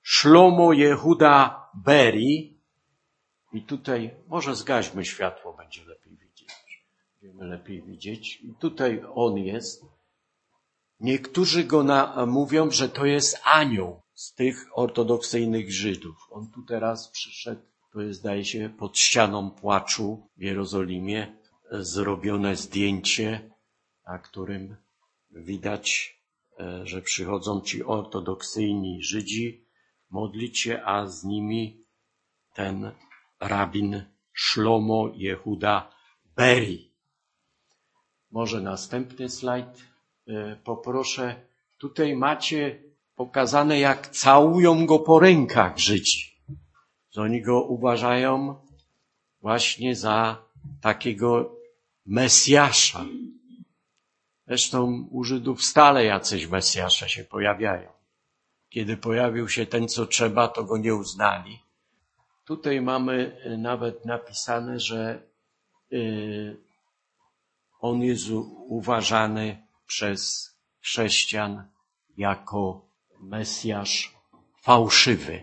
Szlomo 0.02 0.74
Jehuda 0.74 1.69
Beri. 1.74 2.60
I 3.54 3.64
tutaj 3.64 4.16
może 4.28 4.56
zgaśmy 4.56 5.06
światło, 5.06 5.54
będzie 5.54 5.86
lepiej 5.86 6.18
widzieć. 6.18 6.86
Będziemy 7.22 7.46
lepiej 7.46 7.84
widzieć. 7.84 8.42
I 8.42 8.54
tutaj 8.60 9.04
on 9.14 9.38
jest. 9.38 9.86
Niektórzy 11.00 11.64
go 11.64 11.84
na, 11.84 12.26
mówią, 12.26 12.72
że 12.72 12.90
to 12.90 13.06
jest 13.06 13.42
anioł 13.44 14.02
z 14.14 14.34
tych 14.34 14.66
ortodoksyjnych 14.74 15.72
Żydów. 15.72 16.16
On 16.32 16.52
tu 16.52 16.64
teraz 16.64 17.10
przyszedł, 17.10 17.62
to 17.94 18.02
jest, 18.02 18.20
zdaje 18.20 18.46
się, 18.46 18.70
pod 18.80 18.98
ścianą 18.98 19.52
płaczu 19.52 20.30
w 20.38 20.42
Jerozolimie, 20.42 21.38
zrobione 21.72 22.56
zdjęcie, 22.56 23.52
na 24.08 24.20
którym 24.20 24.76
widać 25.32 26.20
E, 26.60 26.88
że 26.88 27.02
przychodzą 27.02 27.62
ci 27.62 27.84
ortodoksyjni 27.84 29.04
Żydzi 29.04 29.66
modlić 30.10 30.60
się, 30.60 30.82
a 30.86 31.08
z 31.08 31.24
nimi 31.24 31.86
ten 32.54 32.92
rabin 33.40 34.04
Szlomo 34.34 35.10
Jehuda 35.16 35.92
Beri. 36.36 36.92
Może 38.32 38.62
następny 38.62 39.30
slajd 39.30 39.84
e, 40.28 40.56
poproszę. 40.56 41.36
Tutaj 41.78 42.16
macie 42.16 42.84
pokazane, 43.16 43.80
jak 43.80 44.08
całują 44.08 44.86
go 44.86 45.00
po 45.00 45.20
rękach 45.20 45.78
Żydzi. 45.78 46.36
Że 47.12 47.22
oni 47.22 47.42
go 47.42 47.64
uważają 47.64 48.56
właśnie 49.42 49.96
za 49.96 50.38
takiego 50.82 51.56
Mesjasza, 52.06 53.06
Zresztą 54.50 55.08
u 55.12 55.24
Żydów 55.24 55.64
stale 55.64 56.06
jacyś 56.06 56.48
Mesjasze 56.48 57.10
się 57.10 57.24
pojawiają. 57.24 57.99
Kiedy 58.70 58.98
pojawił 58.98 59.50
się 59.50 59.66
ten, 59.66 59.88
co 59.88 60.06
trzeba, 60.06 60.48
to 60.48 60.64
go 60.64 60.78
nie 60.78 60.96
uznali. 60.96 61.60
Tutaj 62.46 62.82
mamy 62.82 63.42
y, 63.46 63.58
nawet 63.58 64.06
napisane, 64.06 64.80
że 64.80 65.22
y, 65.94 66.58
on 67.80 68.02
jest 68.02 68.26
uważany 68.68 69.64
przez 69.88 70.50
chrześcijan 70.82 71.68
jako 72.18 72.86
Mesjasz 73.20 74.16
fałszywy, 74.62 75.42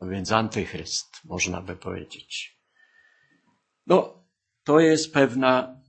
a 0.00 0.06
więc 0.06 0.32
antychryst, 0.32 1.20
można 1.24 1.60
by 1.60 1.76
powiedzieć. 1.76 2.58
No, 3.86 4.14
to 4.64 4.80
jest 4.80 5.12
pewna 5.12 5.80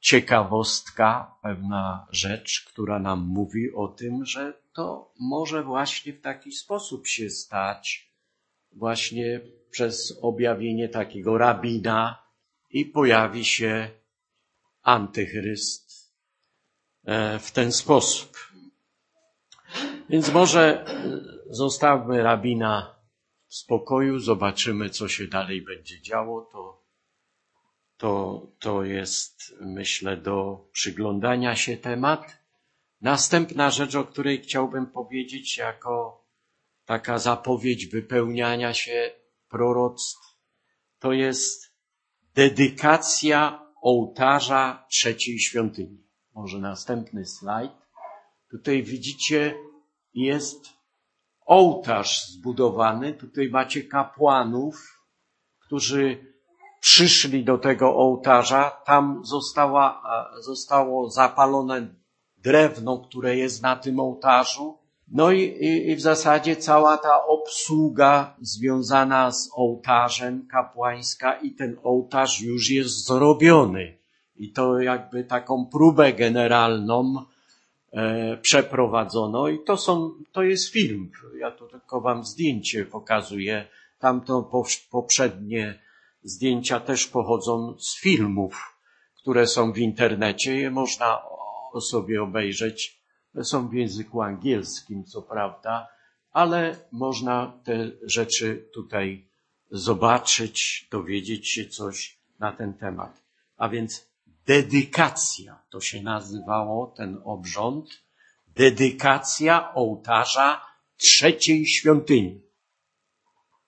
ciekawostka, 0.00 1.34
pewna 1.42 2.06
rzecz, 2.10 2.64
która 2.68 2.98
nam 2.98 3.20
mówi 3.20 3.72
o 3.74 3.88
tym, 3.88 4.24
że 4.24 4.52
to 4.72 5.12
może 5.20 5.62
właśnie 5.62 6.12
w 6.12 6.20
taki 6.20 6.52
sposób 6.52 7.06
się 7.06 7.30
stać, 7.30 8.10
właśnie 8.72 9.40
przez 9.70 10.18
objawienie 10.22 10.88
takiego 10.88 11.38
rabina 11.38 12.22
i 12.70 12.86
pojawi 12.86 13.44
się 13.44 13.90
antychryst 14.82 16.12
e, 17.04 17.38
w 17.38 17.50
ten 17.52 17.72
sposób. 17.72 18.38
Więc 20.08 20.32
może 20.32 20.84
e, 20.86 20.94
zostawmy 21.50 22.22
rabina 22.22 22.94
w 23.46 23.54
spokoju, 23.54 24.18
zobaczymy, 24.18 24.90
co 24.90 25.08
się 25.08 25.26
dalej 25.26 25.62
będzie 25.62 26.02
działo. 26.02 26.48
To 26.52 26.79
to, 28.00 28.46
to 28.58 28.84
jest, 28.84 29.54
myślę, 29.60 30.16
do 30.16 30.68
przyglądania 30.72 31.56
się 31.56 31.76
temat. 31.76 32.38
Następna 33.00 33.70
rzecz, 33.70 33.94
o 33.94 34.04
której 34.04 34.42
chciałbym 34.42 34.86
powiedzieć, 34.86 35.58
jako 35.58 36.24
taka 36.84 37.18
zapowiedź 37.18 37.86
wypełniania 37.86 38.74
się 38.74 39.10
proroctw, 39.48 40.36
to 40.98 41.12
jest 41.12 41.74
dedykacja 42.34 43.66
ołtarza 43.82 44.86
trzeciej 44.90 45.38
świątyni. 45.38 46.04
Może 46.34 46.58
następny 46.58 47.26
slajd. 47.26 47.72
Tutaj 48.50 48.82
widzicie, 48.82 49.54
jest 50.14 50.68
ołtarz 51.40 52.28
zbudowany. 52.28 53.14
Tutaj 53.14 53.48
macie 53.48 53.82
kapłanów, 53.82 55.06
którzy 55.58 56.29
przyszli 56.80 57.44
do 57.44 57.58
tego 57.58 57.96
ołtarza, 57.96 58.70
tam 58.86 59.20
została, 59.24 60.02
zostało 60.40 61.10
zapalone 61.10 61.94
drewno, 62.38 62.98
które 62.98 63.36
jest 63.36 63.62
na 63.62 63.76
tym 63.76 64.00
ołtarzu. 64.00 64.78
No 65.08 65.32
i, 65.32 65.40
i, 65.40 65.90
i 65.90 65.96
w 65.96 66.00
zasadzie 66.00 66.56
cała 66.56 66.96
ta 66.96 67.26
obsługa 67.26 68.36
związana 68.40 69.32
z 69.32 69.50
ołtarzem 69.54 70.46
kapłańska 70.46 71.34
i 71.34 71.50
ten 71.54 71.76
ołtarz 71.82 72.40
już 72.40 72.70
jest 72.70 73.06
zrobiony. 73.06 73.98
I 74.36 74.52
to 74.52 74.80
jakby 74.80 75.24
taką 75.24 75.66
próbę 75.66 76.12
generalną 76.12 77.24
e, 77.92 78.36
przeprowadzono 78.36 79.48
i 79.48 79.64
to 79.64 79.76
są, 79.76 80.10
to 80.32 80.42
jest 80.42 80.72
film. 80.72 81.10
Ja 81.38 81.50
tu 81.50 81.68
tylko 81.68 82.00
wam 82.00 82.24
zdjęcie 82.24 82.84
pokazuję. 82.84 83.68
Tamto 83.98 84.50
poprzednie 84.90 85.78
zdjęcia 86.22 86.80
też 86.80 87.06
pochodzą 87.06 87.78
z 87.78 88.00
filmów, 88.00 88.78
które 89.22 89.46
są 89.46 89.72
w 89.72 89.78
internecie. 89.78 90.56
Je 90.56 90.70
można 90.70 91.22
sobie 91.80 92.22
obejrzeć. 92.22 93.00
Są 93.42 93.68
w 93.68 93.74
języku 93.74 94.22
angielskim, 94.22 95.04
co 95.04 95.22
prawda, 95.22 95.88
ale 96.30 96.76
można 96.92 97.60
te 97.64 97.90
rzeczy 98.02 98.68
tutaj 98.74 99.28
zobaczyć, 99.70 100.88
dowiedzieć 100.90 101.50
się 101.50 101.66
coś 101.66 102.18
na 102.38 102.52
ten 102.52 102.74
temat. 102.74 103.22
A 103.56 103.68
więc 103.68 104.06
dedykacja, 104.46 105.62
to 105.70 105.80
się 105.80 106.02
nazywało 106.02 106.86
ten 106.96 107.20
obrząd, 107.24 108.02
dedykacja 108.46 109.74
ołtarza 109.74 110.60
trzeciej 110.96 111.66
świątyni. 111.66 112.49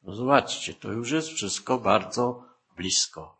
No 0.02 0.14
zobaczcie, 0.14 0.74
to 0.74 0.92
już 0.92 1.10
jest 1.10 1.28
wszystko 1.28 1.78
bardzo 1.78 2.44
blisko, 2.76 3.38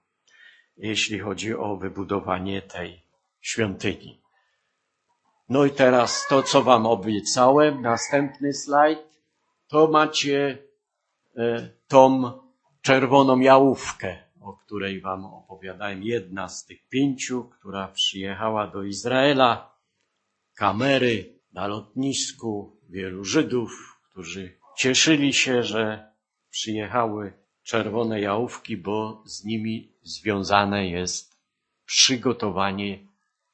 jeśli 0.77 1.19
chodzi 1.19 1.55
o 1.55 1.77
wybudowanie 1.77 2.63
tej 2.63 3.03
świątyni. 3.41 4.23
No 5.49 5.65
i 5.65 5.71
teraz 5.71 6.27
to, 6.29 6.43
co 6.43 6.63
wam 6.63 6.87
obiecałem, 6.87 7.83
następny 7.83 8.53
slajd, 8.53 9.23
to 9.69 9.89
macie 9.89 10.59
e, 11.37 11.69
tą 11.89 12.33
czerwoną 12.83 13.41
jałówkę, 13.41 14.19
o 14.41 14.53
której 14.53 15.01
wam 15.01 15.25
opowiadałem. 15.25 16.03
Jedna 16.03 16.49
z 16.49 16.65
tych 16.65 16.89
pięciu, 16.89 17.45
która 17.45 17.89
przyjechała 17.89 18.67
do 18.67 18.83
Izraela, 18.83 19.77
kamery 20.55 21.41
na 21.53 21.67
lotnisku, 21.67 22.81
wielu 22.89 23.25
Żydów, 23.25 23.99
którzy 24.11 24.59
cieszyli 24.77 25.33
się, 25.33 25.63
że 25.63 26.12
przyjechały 26.53 27.33
czerwone 27.63 28.21
jałówki, 28.21 28.77
bo 28.77 29.23
z 29.27 29.45
nimi 29.45 29.93
związane 30.03 30.89
jest 30.89 31.37
przygotowanie 31.85 33.07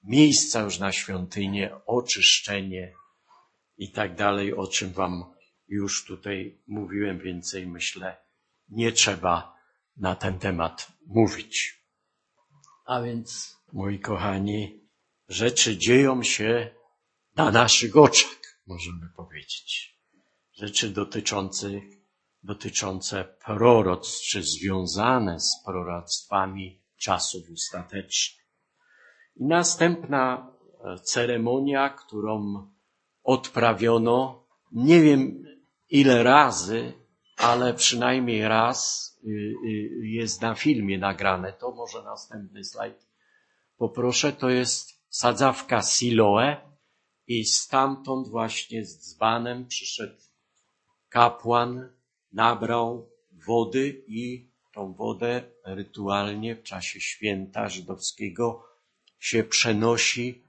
miejsca 0.03 0.61
już 0.61 0.79
na 0.79 0.93
świątynię, 0.93 1.71
oczyszczenie 1.87 2.95
i 3.77 3.93
tak 3.93 4.15
dalej, 4.15 4.55
o 4.55 4.67
czym 4.67 4.93
wam 4.93 5.25
już 5.69 6.05
tutaj 6.05 6.63
mówiłem 6.67 7.19
więcej, 7.19 7.67
myślę, 7.67 8.17
nie 8.69 8.93
trzeba 8.93 9.57
na 9.97 10.15
ten 10.15 10.39
temat 10.39 10.93
mówić. 11.07 11.83
A 12.85 13.03
więc, 13.03 13.57
moi 13.73 13.99
kochani, 13.99 14.81
rzeczy 15.29 15.77
dzieją 15.77 16.23
się 16.23 16.71
na 17.37 17.51
naszych 17.51 17.97
oczach, 17.97 18.61
możemy 18.67 19.09
powiedzieć. 19.17 19.99
Rzeczy 20.53 20.91
dotyczące, 20.91 21.71
dotyczące 22.49 23.25
proroctw, 23.45 24.23
czy 24.23 24.43
związane 24.43 25.41
z 25.41 25.63
proroctwami 25.65 26.81
czasów 26.97 27.43
ostatecznych. 27.53 28.47
I 29.37 29.45
następna 29.45 30.53
e, 30.85 30.99
ceremonia, 30.99 31.91
którą 31.91 32.67
odprawiono, 33.23 34.45
nie 34.73 35.03
wiem 35.03 35.45
ile 35.91 36.23
razy, 36.23 36.93
ale 37.37 37.75
przynajmniej 37.75 38.49
raz 38.49 39.11
y, 39.25 39.29
y, 39.29 40.07
jest 40.07 40.43
na 40.43 40.55
filmie 40.55 40.99
nagrane. 40.99 41.53
To 41.53 41.71
może 41.71 42.03
następny 42.03 42.65
slajd 42.65 43.07
poproszę. 43.77 44.33
To 44.33 44.49
jest 44.49 45.03
sadzawka 45.09 45.83
Siloe 45.83 46.57
i 47.27 47.45
stamtąd 47.45 48.29
właśnie 48.29 48.85
z 48.85 48.99
dzbanem 48.99 49.67
przyszedł 49.67 50.21
kapłan, 51.09 51.98
nabrał 52.33 53.11
wody 53.47 54.03
i 54.07 54.49
tą 54.73 54.95
wodę 54.95 55.43
rytualnie 55.65 56.57
w 56.57 56.63
czasie 56.63 57.01
święta 57.01 57.69
żydowskiego 57.69 58.65
się 59.19 59.45
przenosi 59.45 60.43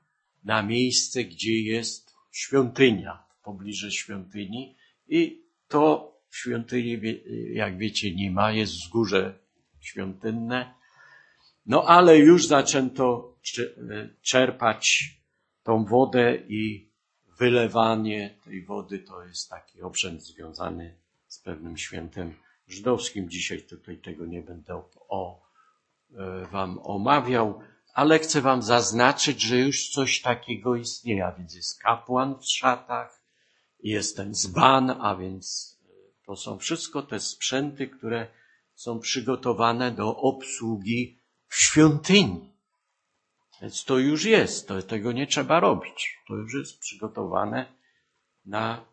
na 0.44 0.64
miejsce, 0.64 1.24
gdzie 1.24 1.60
jest 1.60 2.16
świątynia, 2.32 3.24
w 3.40 3.44
pobliżu 3.44 3.92
świątyni 3.92 4.76
i 5.08 5.44
to 5.68 6.16
w 6.30 6.38
świątyni, 6.38 7.00
jak 7.54 7.78
wiecie, 7.78 8.16
nie 8.16 8.32
ma, 8.32 8.52
jest 8.52 8.74
wzgórze 8.74 9.40
świątynne. 9.80 10.74
No 11.66 11.84
ale 11.84 12.18
już 12.18 12.48
zaczęto 12.48 13.36
czerpać 14.22 15.14
tą 15.64 15.86
wodę 15.86 16.36
i 16.48 16.90
wylewanie 17.40 18.36
tej 18.44 18.66
wody 18.66 19.00
to 19.00 19.24
jest 19.24 19.50
taki 19.50 19.82
obrzęd 19.82 20.24
związany 20.24 20.99
z 21.30 21.40
pewnym 21.40 21.78
świętem 21.78 22.36
żydowskim. 22.68 23.30
Dzisiaj 23.30 23.62
tutaj 23.62 23.98
tego 23.98 24.26
nie 24.26 24.42
będę 24.42 24.84
o, 25.10 25.42
e, 26.18 26.46
wam 26.46 26.80
omawiał, 26.84 27.62
ale 27.94 28.20
chcę 28.20 28.42
wam 28.42 28.62
zaznaczyć, 28.62 29.42
że 29.42 29.58
już 29.58 29.90
coś 29.90 30.22
takiego 30.22 30.76
istnieje, 30.76 31.26
a 31.26 31.32
więc 31.32 31.56
jest 31.56 31.82
kapłan 31.82 32.40
w 32.40 32.46
szatach, 32.46 33.22
jest 33.80 34.18
ten 34.18 34.36
zban, 34.36 34.90
a 35.02 35.16
więc 35.16 35.78
e, 35.84 36.26
to 36.26 36.36
są 36.36 36.60
wszystko 36.60 37.02
te 37.02 37.20
sprzęty, 37.20 37.88
które 37.88 38.28
są 38.74 39.00
przygotowane 39.00 39.92
do 39.92 40.18
obsługi 40.18 41.20
w 41.48 41.56
świątyni. 41.56 42.50
Więc 43.62 43.86
to 43.86 43.98
już 43.98 44.26
jest, 44.26 44.68
to, 44.68 44.82
tego 44.82 45.12
nie 45.12 45.28
trzeba 45.28 45.60
robić. 45.60 46.18
To 46.28 46.36
już 46.36 46.54
jest 46.54 46.80
przygotowane 46.80 47.66
na 48.46 48.86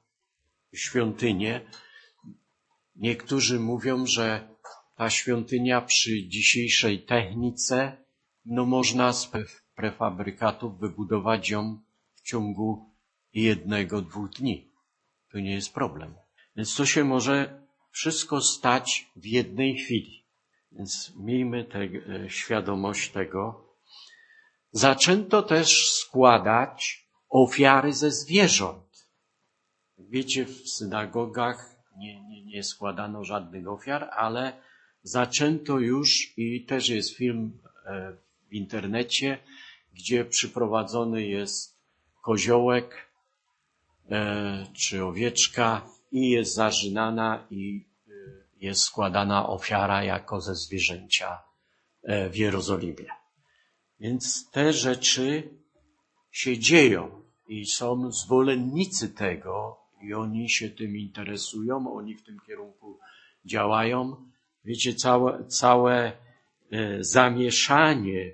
świątynię. 0.75 1.61
Niektórzy 3.07 3.61
mówią, 3.61 4.07
że 4.07 4.49
ta 4.97 5.11
świątynia 5.11 5.81
przy 5.81 6.29
dzisiejszej 6.29 7.03
technice, 7.03 7.97
no 8.45 8.67
można 8.67 9.13
z 9.13 9.31
prefabrykatów 9.75 10.81
wybudować 10.81 11.51
ją 11.51 11.81
w 12.15 12.23
ciągu 12.23 12.95
jednego, 13.33 14.03
dwóch 14.03 14.31
dni. 14.31 14.73
To 15.31 15.39
nie 15.39 15.55
jest 15.55 15.75
problem. 15.75 16.15
Więc 16.57 16.77
to 16.77 16.87
się 16.87 17.05
może 17.05 17.67
wszystko 17.91 18.41
stać 18.41 19.11
w 19.17 19.27
jednej 19.27 19.79
chwili. 19.79 20.27
Więc 20.73 21.13
miejmy 21.17 21.65
te, 21.65 21.79
e, 21.79 22.31
świadomość 22.31 23.11
tego, 23.11 23.69
zaczęto 24.71 25.43
też 25.43 25.91
składać 25.91 27.09
ofiary 27.29 27.93
ze 27.93 28.11
zwierząt. 28.11 29.09
Wiecie, 29.99 30.45
w 30.45 30.69
synagogach 30.69 31.76
nie, 31.97 32.23
nie, 32.29 32.45
nie 32.45 32.63
składano 32.63 33.25
żadnych 33.25 33.69
ofiar, 33.69 34.11
ale 34.13 34.53
zaczęto 35.03 35.79
już 35.79 36.33
i 36.37 36.65
też 36.65 36.89
jest 36.89 37.17
film 37.17 37.59
e, 37.87 38.13
w 38.49 38.53
internecie, 38.55 39.39
gdzie 39.95 40.25
przyprowadzony 40.25 41.27
jest 41.27 41.77
koziołek 42.23 43.11
e, 44.11 44.67
czy 44.73 45.05
owieczka 45.05 45.89
i 46.13 46.31
jest 46.31 46.55
zarzynana 46.55 47.47
i 47.51 47.87
e, 48.09 48.13
jest 48.61 48.83
składana 48.83 49.49
ofiara 49.49 50.05
jako 50.05 50.41
ze 50.41 50.55
zwierzęcia 50.55 51.43
w 52.31 52.37
Jerozolimie. 52.37 53.11
Więc 54.01 54.51
te 54.51 54.73
rzeczy 54.73 55.51
się 56.31 56.59
dzieją 56.59 57.23
i 57.49 57.67
są 57.67 58.13
zwolennicy 58.13 59.09
tego 59.09 59.86
i 60.07 60.15
oni 60.15 60.51
się 60.51 60.71
tym 60.71 60.97
interesują, 60.97 61.93
oni 61.95 62.15
w 62.15 62.23
tym 62.23 62.41
kierunku 62.47 62.99
działają. 63.45 64.17
Wiecie, 64.65 64.95
całe, 64.95 65.45
całe 65.47 66.13
e, 66.71 67.05
zamieszanie 67.05 68.33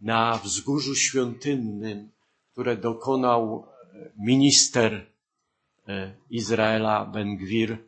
na 0.00 0.38
wzgórzu 0.44 0.94
świątynnym, 0.94 2.10
które 2.52 2.76
dokonał 2.76 3.66
e, 3.94 4.10
minister 4.18 5.06
e, 5.88 6.14
Izraela 6.30 7.04
Ben-Gwir, 7.04 7.78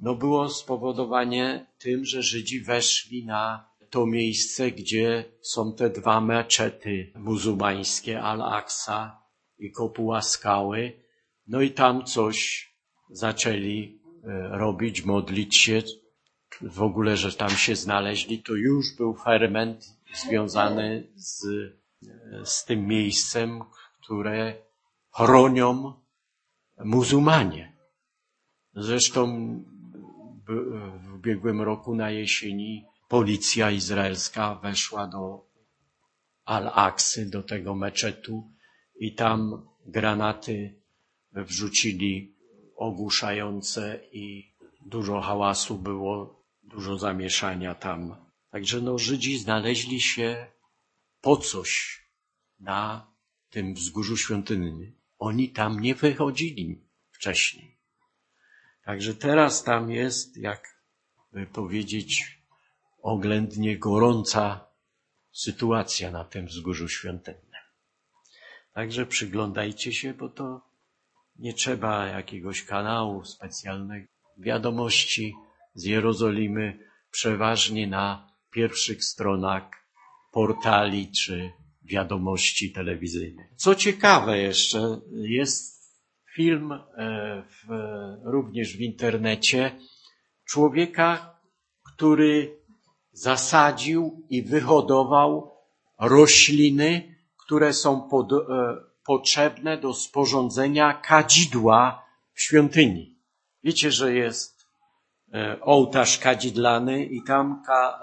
no 0.00 0.14
było 0.14 0.48
spowodowanie 0.48 1.66
tym, 1.78 2.04
że 2.04 2.22
Żydzi 2.22 2.60
weszli 2.60 3.24
na 3.26 3.64
to 3.90 4.06
miejsce, 4.06 4.70
gdzie 4.70 5.24
są 5.40 5.72
te 5.72 5.90
dwa 5.90 6.20
meczety 6.20 7.12
muzułmańskie, 7.14 8.22
Al-Aqsa 8.22 9.22
i 9.58 9.70
Kopuła 9.70 10.22
Skały. 10.22 11.01
No 11.52 11.60
i 11.60 11.70
tam 11.70 12.04
coś 12.04 12.68
zaczęli 13.10 14.00
e, 14.24 14.48
robić, 14.48 15.04
modlić 15.04 15.56
się. 15.56 15.82
w 16.60 16.82
ogóle, 16.82 17.16
że 17.16 17.32
tam 17.32 17.50
się 17.50 17.76
znaleźli, 17.76 18.42
to 18.42 18.54
już 18.54 18.96
był 18.96 19.14
ferment 19.14 19.84
związany 20.14 21.08
z, 21.14 21.46
z 22.44 22.64
tym 22.64 22.86
miejscem, 22.86 23.60
które 24.02 24.54
chronią 25.10 25.94
muzułmanie. 26.84 27.76
Zresztą 28.74 29.24
w 31.02 31.14
ubiegłym 31.14 31.62
roku 31.62 31.94
na 31.94 32.10
jesieni 32.10 32.84
policja 33.08 33.70
izraelska 33.70 34.54
weszła 34.54 35.06
do 35.06 35.46
Al-Aksy, 36.44 37.30
do 37.30 37.42
tego 37.42 37.74
meczetu 37.74 38.50
i 38.96 39.14
tam 39.14 39.68
granaty 39.86 40.81
wrzucili 41.32 42.34
ogłuszające 42.76 44.00
i 44.12 44.52
dużo 44.86 45.20
hałasu 45.20 45.78
było, 45.78 46.44
dużo 46.62 46.98
zamieszania 46.98 47.74
tam. 47.74 48.16
Także 48.50 48.80
no, 48.80 48.98
Żydzi 48.98 49.38
znaleźli 49.38 50.00
się 50.00 50.46
po 51.20 51.36
coś 51.36 52.02
na 52.60 53.12
tym 53.50 53.74
wzgórzu 53.74 54.16
świątynnym. 54.16 54.92
Oni 55.18 55.50
tam 55.50 55.80
nie 55.80 55.94
wychodzili 55.94 56.80
wcześniej. 57.10 57.78
Także 58.84 59.14
teraz 59.14 59.64
tam 59.64 59.90
jest, 59.90 60.36
jak 60.36 60.84
by 61.32 61.46
powiedzieć, 61.46 62.38
oględnie 63.02 63.78
gorąca 63.78 64.66
sytuacja 65.32 66.10
na 66.10 66.24
tym 66.24 66.46
wzgórzu 66.46 66.88
świątynnym. 66.88 67.62
Także 68.72 69.06
przyglądajcie 69.06 69.92
się, 69.92 70.14
bo 70.14 70.28
to 70.28 70.71
nie 71.38 71.54
trzeba 71.54 72.06
jakiegoś 72.06 72.64
kanału 72.64 73.24
specjalnego. 73.24 74.06
Wiadomości 74.38 75.34
z 75.74 75.84
Jerozolimy 75.84 76.78
przeważnie 77.10 77.86
na 77.86 78.32
pierwszych 78.50 79.04
stronach 79.04 79.62
portali 80.32 81.10
czy 81.10 81.52
wiadomości 81.82 82.72
telewizyjnych. 82.72 83.46
Co 83.56 83.74
ciekawe 83.74 84.38
jeszcze, 84.38 85.00
jest 85.12 85.72
film 86.34 86.72
e, 86.72 86.82
w, 87.48 87.68
również 88.24 88.76
w 88.76 88.80
internecie 88.80 89.78
człowieka, 90.44 91.38
który 91.94 92.56
zasadził 93.12 94.26
i 94.30 94.42
wyhodował 94.42 95.50
rośliny, 96.00 97.16
które 97.46 97.72
są 97.72 98.08
pod, 98.08 98.32
e, 98.32 98.36
potrzebne 99.04 99.78
do 99.78 99.94
sporządzenia 99.94 100.94
kadzidła 100.94 102.04
w 102.34 102.42
świątyni. 102.42 103.18
Wiecie, 103.64 103.90
że 103.90 104.14
jest 104.14 104.66
e, 105.34 105.60
ołtarz 105.60 106.18
kadzidlany 106.18 107.04
i 107.04 107.22
tam 107.22 107.62
ka, 107.66 108.00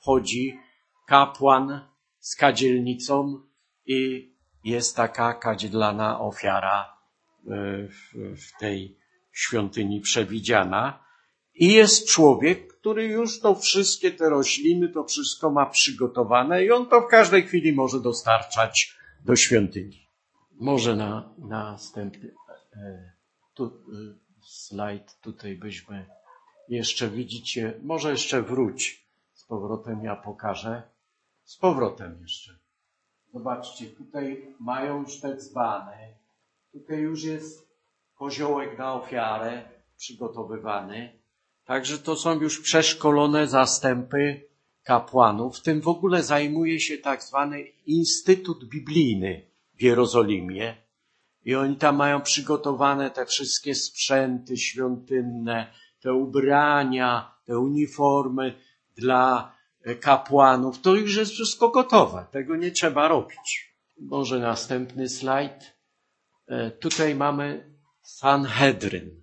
wchodzi 0.00 0.58
kapłan 1.06 1.80
z 2.18 2.36
kadzielnicą 2.36 3.42
i 3.86 4.32
jest 4.64 4.96
taka 4.96 5.34
kadzidlana 5.34 6.20
ofiara 6.20 6.96
e, 7.46 7.50
w 8.36 8.58
tej 8.60 8.98
świątyni 9.32 10.00
przewidziana. 10.00 11.04
I 11.54 11.72
jest 11.72 12.08
człowiek, 12.08 12.74
który 12.74 13.04
już 13.04 13.40
to 13.40 13.54
wszystkie 13.54 14.10
te 14.10 14.30
rośliny, 14.30 14.88
to 14.88 15.04
wszystko 15.04 15.50
ma 15.50 15.66
przygotowane 15.66 16.64
i 16.64 16.70
on 16.70 16.86
to 16.86 17.00
w 17.00 17.06
każdej 17.06 17.42
chwili 17.42 17.72
może 17.72 18.00
dostarczać 18.00 18.98
do 19.24 19.36
świątyni. 19.36 20.07
Może 20.60 20.96
na, 20.96 21.34
na 21.38 21.70
następny 21.70 22.34
e, 22.76 23.12
tu, 23.54 23.64
e, 23.64 23.70
slajd 24.42 25.20
tutaj 25.20 25.56
byśmy 25.56 26.06
jeszcze 26.68 27.08
widzicie, 27.08 27.80
może 27.82 28.10
jeszcze 28.10 28.42
wróć 28.42 29.06
z 29.32 29.44
powrotem, 29.44 30.04
ja 30.04 30.16
pokażę. 30.16 30.82
Z 31.44 31.56
powrotem 31.56 32.18
jeszcze. 32.22 32.58
Zobaczcie, 33.32 33.86
tutaj 33.86 34.54
mają 34.60 35.02
już 35.02 35.20
te 35.20 35.36
dzbany. 35.36 36.14
Tutaj 36.72 36.98
już 36.98 37.24
jest 37.24 37.68
koziołek 38.14 38.78
na 38.78 38.94
ofiarę 38.94 39.68
przygotowywany. 39.96 41.12
Także 41.64 41.98
to 41.98 42.16
są 42.16 42.40
już 42.40 42.60
przeszkolone 42.60 43.46
zastępy 43.46 44.48
kapłanów. 44.82 45.60
Tym 45.60 45.80
w 45.80 45.88
ogóle 45.88 46.22
zajmuje 46.22 46.80
się 46.80 46.98
tak 46.98 47.22
zwany 47.22 47.62
Instytut 47.86 48.64
Biblijny 48.64 49.47
w 49.78 49.82
Jerozolimie. 49.82 50.76
I 51.44 51.54
oni 51.54 51.76
tam 51.76 51.96
mają 51.96 52.20
przygotowane 52.20 53.10
te 53.10 53.26
wszystkie 53.26 53.74
sprzęty 53.74 54.56
świątynne, 54.56 55.72
te 56.00 56.12
ubrania, 56.12 57.34
te 57.44 57.58
uniformy 57.58 58.54
dla 58.96 59.58
kapłanów, 60.00 60.80
to 60.80 60.94
już 60.94 61.16
jest 61.16 61.32
wszystko 61.32 61.68
gotowe. 61.68 62.26
Tego 62.30 62.56
nie 62.56 62.70
trzeba 62.70 63.08
robić. 63.08 63.74
Może 64.00 64.38
następny 64.38 65.08
slajd. 65.08 65.76
E, 66.46 66.70
tutaj 66.70 67.14
mamy 67.14 67.74
Sanhedryn. 68.02 69.22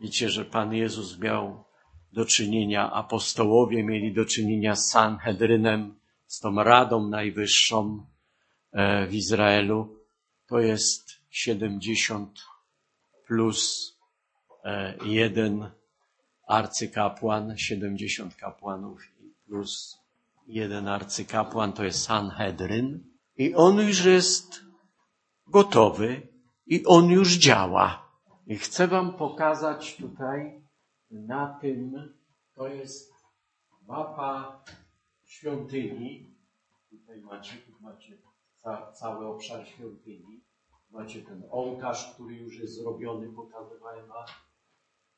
Widzicie, 0.00 0.28
że 0.28 0.44
Pan 0.44 0.74
Jezus 0.74 1.18
miał 1.18 1.64
do 2.12 2.24
czynienia, 2.24 2.92
apostołowie 2.92 3.84
mieli 3.84 4.14
do 4.14 4.24
czynienia 4.24 4.76
z 4.76 4.90
Sanhedrynem, 4.90 6.00
z 6.26 6.40
tą 6.40 6.54
Radą 6.54 7.08
Najwyższą 7.08 8.06
e, 8.06 8.13
w 9.08 9.14
Izraelu. 9.14 9.98
To 10.46 10.58
jest 10.58 11.10
70 11.30 12.40
plus 13.26 13.92
e, 14.64 14.94
jeden 15.04 15.70
arcykapłan, 16.46 17.58
70 17.58 18.36
kapłanów 18.36 19.02
plus 19.46 19.98
jeden 20.46 20.88
arcykapłan, 20.88 21.72
to 21.72 21.84
jest 21.84 22.02
Sanhedryn. 22.02 23.04
I 23.36 23.54
on 23.54 23.76
już 23.76 24.04
jest 24.04 24.60
gotowy 25.46 26.28
i 26.66 26.84
on 26.86 27.10
już 27.10 27.32
działa. 27.32 28.08
I 28.46 28.56
chcę 28.56 28.88
wam 28.88 29.16
pokazać 29.16 29.96
tutaj 29.96 30.62
na 31.10 31.58
tym, 31.60 32.14
to 32.54 32.68
jest 32.68 33.12
mapa 33.88 34.64
świątyni. 35.24 36.34
Tutaj 36.90 37.20
macie, 37.20 37.56
tu 37.56 37.72
macie 37.80 38.23
ca, 38.64 38.92
cały 38.92 39.26
obszar 39.26 39.68
świątyni. 39.68 40.40
Macie 40.90 41.22
ten 41.22 41.42
ołtarz, 41.50 42.14
który 42.14 42.34
już 42.34 42.58
jest 42.58 42.74
zrobiony, 42.74 43.32
pokazywałem 43.32 44.08
wam 44.08 44.26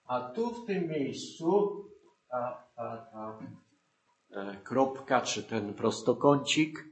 a 0.06 0.20
tu 0.20 0.50
w 0.50 0.66
tym 0.66 0.88
miejscu 0.88 1.84
ta, 2.28 2.64
ta, 2.76 2.96
ta 3.12 3.38
e, 4.30 4.56
kropka, 4.56 5.20
czy 5.20 5.42
ten 5.42 5.74
prostokącik, 5.74 6.84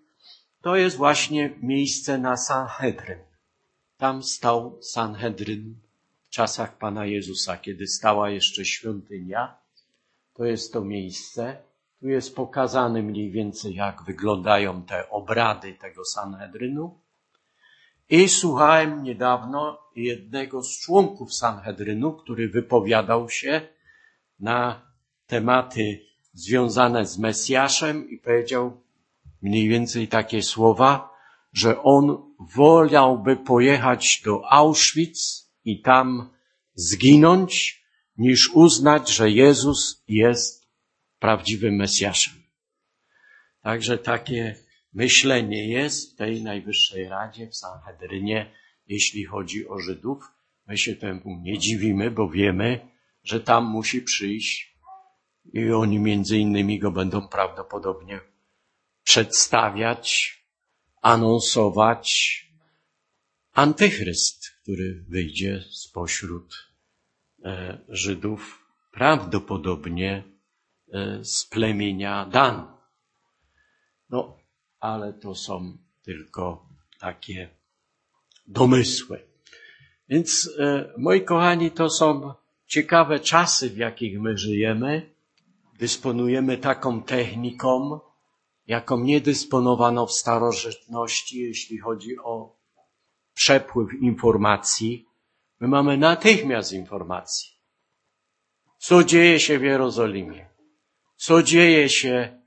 to 0.62 0.76
jest 0.76 0.96
właśnie 0.96 1.58
miejsce 1.62 2.18
na 2.18 2.36
Sanhedryn. 2.36 3.18
Tam 3.96 4.22
stał 4.22 4.78
Sanhedryn 4.82 5.74
w 6.24 6.28
czasach 6.28 6.78
Pana 6.78 7.06
Jezusa, 7.06 7.56
kiedy 7.56 7.86
stała 7.86 8.30
jeszcze 8.30 8.64
świątynia. 8.64 9.58
To 10.34 10.44
jest 10.44 10.72
to 10.72 10.84
miejsce. 10.84 11.62
Tu 12.04 12.08
jest 12.08 12.36
pokazane 12.36 13.02
mniej 13.02 13.30
więcej, 13.30 13.74
jak 13.74 14.02
wyglądają 14.02 14.82
te 14.82 15.10
obrady 15.10 15.74
tego 15.74 16.04
Sanhedrynu. 16.04 17.00
I 18.10 18.28
słuchałem 18.28 19.02
niedawno 19.02 19.78
jednego 19.96 20.62
z 20.62 20.78
członków 20.78 21.34
Sanhedrynu, 21.34 22.12
który 22.12 22.48
wypowiadał 22.48 23.30
się 23.30 23.60
na 24.40 24.82
tematy 25.26 26.00
związane 26.32 27.06
z 27.06 27.18
Mesjaszem 27.18 28.10
i 28.10 28.18
powiedział 28.18 28.80
mniej 29.42 29.68
więcej 29.68 30.08
takie 30.08 30.42
słowa, 30.42 31.10
że 31.52 31.82
on 31.82 32.34
wolałby 32.56 33.36
pojechać 33.36 34.22
do 34.24 34.52
Auschwitz 34.52 35.48
i 35.64 35.82
tam 35.82 36.30
zginąć, 36.74 37.84
niż 38.18 38.50
uznać, 38.54 39.10
że 39.10 39.30
Jezus 39.30 40.02
jest 40.08 40.63
prawdziwym 41.24 41.76
Mesjaszem. 41.76 42.34
Także 43.62 43.98
takie 43.98 44.56
myślenie 44.92 45.68
jest 45.68 46.12
w 46.12 46.16
tej 46.16 46.42
Najwyższej 46.42 47.08
Radzie, 47.08 47.48
w 47.48 47.56
Sanhedrynie, 47.56 48.52
jeśli 48.86 49.24
chodzi 49.24 49.68
o 49.68 49.78
Żydów. 49.78 50.24
My 50.66 50.78
się 50.78 50.96
temu 50.96 51.40
nie 51.42 51.58
dziwimy, 51.58 52.10
bo 52.10 52.28
wiemy, 52.28 52.88
że 53.22 53.40
tam 53.40 53.64
musi 53.64 54.02
przyjść 54.02 54.78
i 55.52 55.70
oni 55.70 55.98
między 55.98 56.38
innymi 56.38 56.78
go 56.78 56.90
będą 56.90 57.28
prawdopodobnie 57.28 58.20
przedstawiać, 59.04 60.38
anonsować 61.02 62.06
antychryst, 63.52 64.50
który 64.62 65.04
wyjdzie 65.08 65.64
spośród 65.70 66.54
e, 67.44 67.78
Żydów, 67.88 68.66
prawdopodobnie 68.92 70.33
z 71.22 71.44
plemienia 71.44 72.26
Dan. 72.26 72.66
No, 74.10 74.36
ale 74.80 75.12
to 75.12 75.34
są 75.34 75.78
tylko 76.02 76.68
takie 76.98 77.48
domysły. 78.46 79.28
Więc, 80.08 80.50
e, 80.58 80.92
moi 80.98 81.24
kochani, 81.24 81.70
to 81.70 81.90
są 81.90 82.34
ciekawe 82.66 83.20
czasy, 83.20 83.70
w 83.70 83.76
jakich 83.76 84.20
my 84.20 84.38
żyjemy. 84.38 85.14
Dysponujemy 85.78 86.58
taką 86.58 87.02
techniką, 87.02 88.00
jaką 88.66 89.00
nie 89.00 89.20
dysponowano 89.20 90.06
w 90.06 90.12
starożytności, 90.12 91.38
jeśli 91.38 91.78
chodzi 91.78 92.18
o 92.18 92.56
przepływ 93.34 93.88
informacji. 94.00 95.08
My 95.60 95.68
mamy 95.68 95.98
natychmiast 95.98 96.72
informacji. 96.72 97.50
Co 98.78 99.04
dzieje 99.04 99.40
się 99.40 99.58
w 99.58 99.62
Jerozolimie? 99.62 100.53
Co 101.26 101.42
dzieje 101.42 101.88
się 101.88 102.42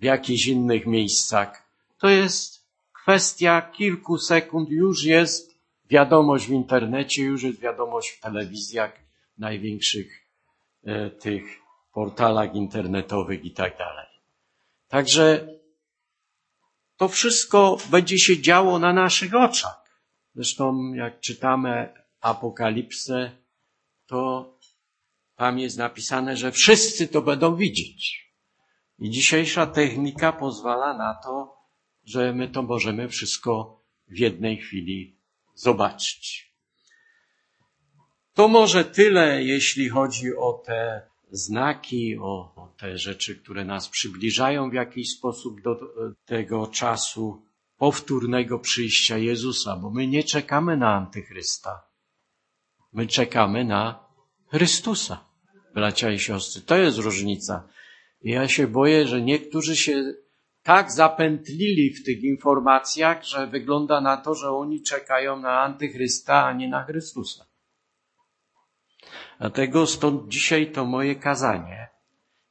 w 0.00 0.04
jakichś 0.04 0.46
innych 0.46 0.86
miejscach? 0.86 1.62
To 1.98 2.08
jest 2.08 2.66
kwestia 2.92 3.62
kilku 3.62 4.18
sekund, 4.18 4.68
już 4.70 5.04
jest 5.04 5.54
wiadomość 5.90 6.46
w 6.46 6.50
internecie, 6.50 7.22
już 7.22 7.42
jest 7.42 7.60
wiadomość 7.60 8.10
w 8.10 8.20
telewizjach, 8.20 8.92
największych 9.38 10.26
e, 10.84 11.10
tych 11.10 11.44
portalach 11.92 12.54
internetowych 12.54 13.44
i 13.44 13.50
tak 13.50 13.78
dalej. 13.78 14.06
Także 14.88 15.48
to 16.96 17.08
wszystko 17.08 17.78
będzie 17.90 18.18
się 18.18 18.40
działo 18.40 18.78
na 18.78 18.92
naszych 18.92 19.34
oczach. 19.34 20.00
Zresztą 20.34 20.94
jak 20.94 21.20
czytamy 21.20 21.92
Apokalipsę, 22.20 23.30
to 24.06 24.50
tam 25.38 25.58
jest 25.58 25.78
napisane, 25.78 26.36
że 26.36 26.52
wszyscy 26.52 27.08
to 27.08 27.22
będą 27.22 27.56
widzieć. 27.56 28.32
I 28.98 29.10
dzisiejsza 29.10 29.66
technika 29.66 30.32
pozwala 30.32 30.96
na 30.96 31.14
to, 31.14 31.56
że 32.04 32.32
my 32.32 32.48
to 32.48 32.62
możemy 32.62 33.08
wszystko 33.08 33.80
w 34.08 34.18
jednej 34.18 34.56
chwili 34.56 35.16
zobaczyć. 35.54 36.52
To 38.34 38.48
może 38.48 38.84
tyle, 38.84 39.44
jeśli 39.44 39.88
chodzi 39.88 40.36
o 40.36 40.52
te 40.66 41.08
znaki, 41.30 42.18
o, 42.18 42.54
o 42.56 42.74
te 42.78 42.98
rzeczy, 42.98 43.36
które 43.36 43.64
nas 43.64 43.88
przybliżają 43.88 44.70
w 44.70 44.74
jakiś 44.74 45.10
sposób 45.10 45.62
do 45.62 45.76
tego 46.24 46.66
czasu 46.66 47.42
powtórnego 47.76 48.58
przyjścia 48.58 49.18
Jezusa, 49.18 49.76
bo 49.76 49.90
my 49.90 50.06
nie 50.06 50.24
czekamy 50.24 50.76
na 50.76 50.94
Antychrysta. 50.94 51.82
My 52.92 53.06
czekamy 53.06 53.64
na 53.64 54.08
Chrystusa, 54.50 55.27
bracia 55.78 56.10
i 56.10 56.18
siostry. 56.18 56.62
To 56.62 56.76
jest 56.76 56.98
różnica. 56.98 57.68
I 58.22 58.30
ja 58.30 58.48
się 58.48 58.66
boję, 58.66 59.06
że 59.06 59.22
niektórzy 59.22 59.76
się 59.76 59.94
tak 60.62 60.92
zapętlili 60.92 61.94
w 61.94 62.04
tych 62.04 62.22
informacjach, 62.22 63.24
że 63.24 63.46
wygląda 63.46 64.00
na 64.00 64.16
to, 64.16 64.34
że 64.34 64.50
oni 64.50 64.82
czekają 64.82 65.40
na 65.40 65.60
Antychrysta, 65.60 66.44
a 66.44 66.52
nie 66.52 66.68
na 66.68 66.84
Chrystusa. 66.84 67.44
Dlatego 69.40 69.86
stąd 69.86 70.28
dzisiaj 70.28 70.72
to 70.72 70.84
moje 70.84 71.14
kazanie. 71.16 71.88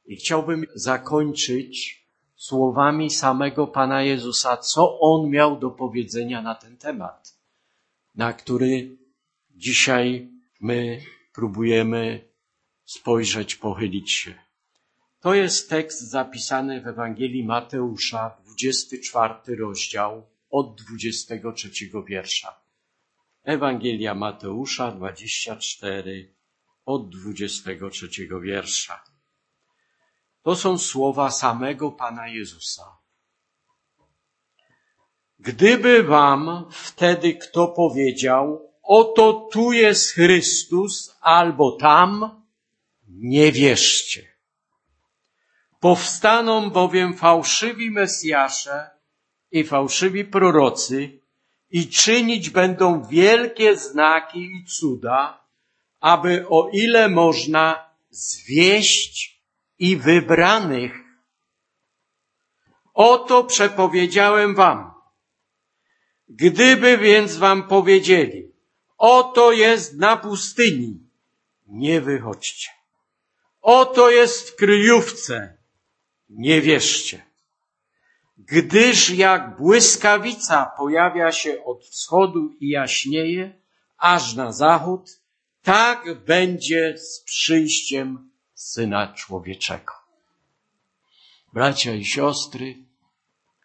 I 0.06 0.16
chciałbym 0.16 0.64
zakończyć 0.74 2.04
słowami 2.36 3.10
samego 3.10 3.66
Pana 3.66 4.02
Jezusa, 4.02 4.56
co 4.56 5.00
On 5.00 5.30
miał 5.30 5.58
do 5.58 5.70
powiedzenia 5.70 6.42
na 6.42 6.54
ten 6.54 6.76
temat, 6.76 7.38
na 8.14 8.32
który 8.32 8.96
dzisiaj 9.50 10.28
my 10.60 11.00
próbujemy 11.34 12.27
spojrzeć, 12.88 13.56
pochylić 13.56 14.12
się. 14.12 14.34
To 15.20 15.34
jest 15.34 15.70
tekst 15.70 16.10
zapisany 16.10 16.80
w 16.80 16.86
Ewangelii 16.86 17.44
Mateusza, 17.44 18.36
24 18.44 19.56
rozdział, 19.56 20.26
od 20.50 20.82
23 20.82 21.70
wiersza. 22.06 22.60
Ewangelia 23.44 24.14
Mateusza 24.14 24.90
24, 24.90 26.34
od 26.86 27.08
23 27.08 28.08
wiersza. 28.42 29.04
To 30.42 30.56
są 30.56 30.78
słowa 30.78 31.30
samego 31.30 31.92
Pana 31.92 32.28
Jezusa. 32.28 32.98
Gdyby 35.38 36.02
wam 36.02 36.64
wtedy 36.70 37.34
kto 37.34 37.68
powiedział, 37.68 38.72
oto 38.82 39.48
tu 39.52 39.72
jest 39.72 40.12
Chrystus 40.12 41.16
albo 41.20 41.72
tam, 41.72 42.38
nie 43.08 43.52
wierzcie. 43.52 44.28
Powstaną 45.80 46.70
bowiem 46.70 47.14
fałszywi 47.14 47.90
Mesjasze 47.90 48.90
i 49.50 49.64
fałszywi 49.64 50.24
prorocy 50.24 51.20
i 51.70 51.88
czynić 51.88 52.50
będą 52.50 53.04
wielkie 53.04 53.76
znaki 53.76 54.40
i 54.40 54.64
cuda, 54.64 55.44
aby 56.00 56.48
o 56.48 56.68
ile 56.72 57.08
można 57.08 57.90
zwieść 58.10 59.42
i 59.78 59.96
wybranych. 59.96 60.92
Oto 62.94 63.44
przepowiedziałem 63.44 64.54
wam. 64.54 64.94
Gdyby 66.28 66.98
więc 66.98 67.36
wam 67.36 67.68
powiedzieli, 67.68 68.52
oto 68.98 69.52
jest 69.52 69.96
na 69.96 70.16
pustyni, 70.16 71.00
nie 71.66 72.00
wychodźcie. 72.00 72.77
Oto 73.70 74.10
jest 74.10 74.50
w 74.50 74.56
kryjówce, 74.56 75.56
nie 76.28 76.60
wierzcie. 76.60 77.24
Gdyż 78.38 79.10
jak 79.10 79.56
błyskawica 79.56 80.72
pojawia 80.76 81.32
się 81.32 81.64
od 81.64 81.84
wschodu 81.84 82.50
i 82.60 82.68
jaśnieje, 82.68 83.60
aż 83.98 84.34
na 84.34 84.52
zachód, 84.52 85.10
tak 85.62 86.24
będzie 86.24 86.98
z 86.98 87.20
przyjściem 87.24 88.30
Syna 88.54 89.12
Człowieczego. 89.12 89.92
Bracia 91.52 91.94
i 91.94 92.04
siostry, 92.04 92.76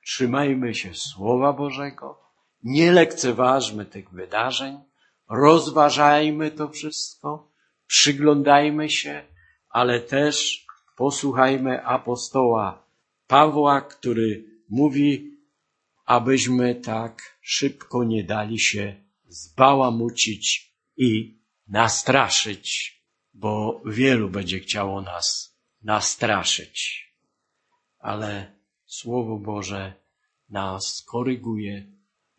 trzymajmy 0.05 0.75
się 0.75 0.93
Słowa 0.93 1.53
Bożego, 1.53 2.19
nie 2.63 2.91
lekceważmy 2.91 3.85
tych 3.85 4.11
wydarzeń, 4.11 4.79
rozważajmy 5.29 6.51
to 6.51 6.69
wszystko, 6.69 7.51
przyglądajmy 7.87 8.89
się, 8.89 9.33
ale 9.73 9.99
też 9.99 10.65
posłuchajmy 10.97 11.86
apostoła 11.86 12.86
Pawła, 13.27 13.81
który 13.81 14.45
mówi, 14.69 15.38
abyśmy 16.05 16.75
tak 16.75 17.38
szybko 17.41 18.03
nie 18.03 18.23
dali 18.23 18.59
się 18.59 18.95
zbałamucić 19.25 20.73
i 20.97 21.39
nastraszyć, 21.67 22.97
bo 23.33 23.81
wielu 23.86 24.29
będzie 24.29 24.59
chciało 24.59 25.01
nas 25.01 25.57
nastraszyć. 25.81 27.07
Ale 27.99 28.53
Słowo 28.86 29.39
Boże 29.39 29.93
nas 30.49 31.03
koryguje 31.07 31.88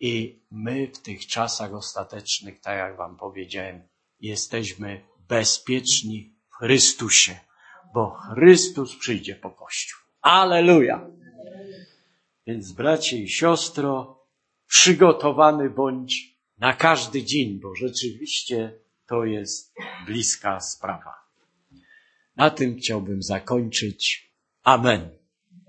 i 0.00 0.42
my 0.50 0.88
w 0.94 0.98
tych 0.98 1.26
czasach 1.26 1.74
ostatecznych, 1.74 2.60
tak 2.60 2.78
jak 2.78 2.96
Wam 2.96 3.16
powiedziałem, 3.16 3.88
jesteśmy 4.20 5.04
bezpieczni 5.28 6.33
Chrystusie 6.58 7.36
bo 7.94 8.10
Chrystus 8.10 8.96
przyjdzie 8.96 9.34
po 9.34 9.50
Kościół. 9.50 10.00
Aleluja! 10.20 11.10
Więc 12.46 12.72
bracie 12.72 13.18
i 13.18 13.28
siostro, 13.28 14.20
przygotowany 14.66 15.70
bądź 15.70 16.38
na 16.58 16.72
każdy 16.72 17.22
dzień, 17.22 17.60
bo 17.60 17.74
rzeczywiście 17.74 18.78
to 19.06 19.24
jest 19.24 19.74
bliska 20.06 20.60
sprawa. 20.60 21.14
Na 22.36 22.50
tym 22.50 22.76
chciałbym 22.76 23.22
zakończyć. 23.22 24.32
Amen. 24.62 25.23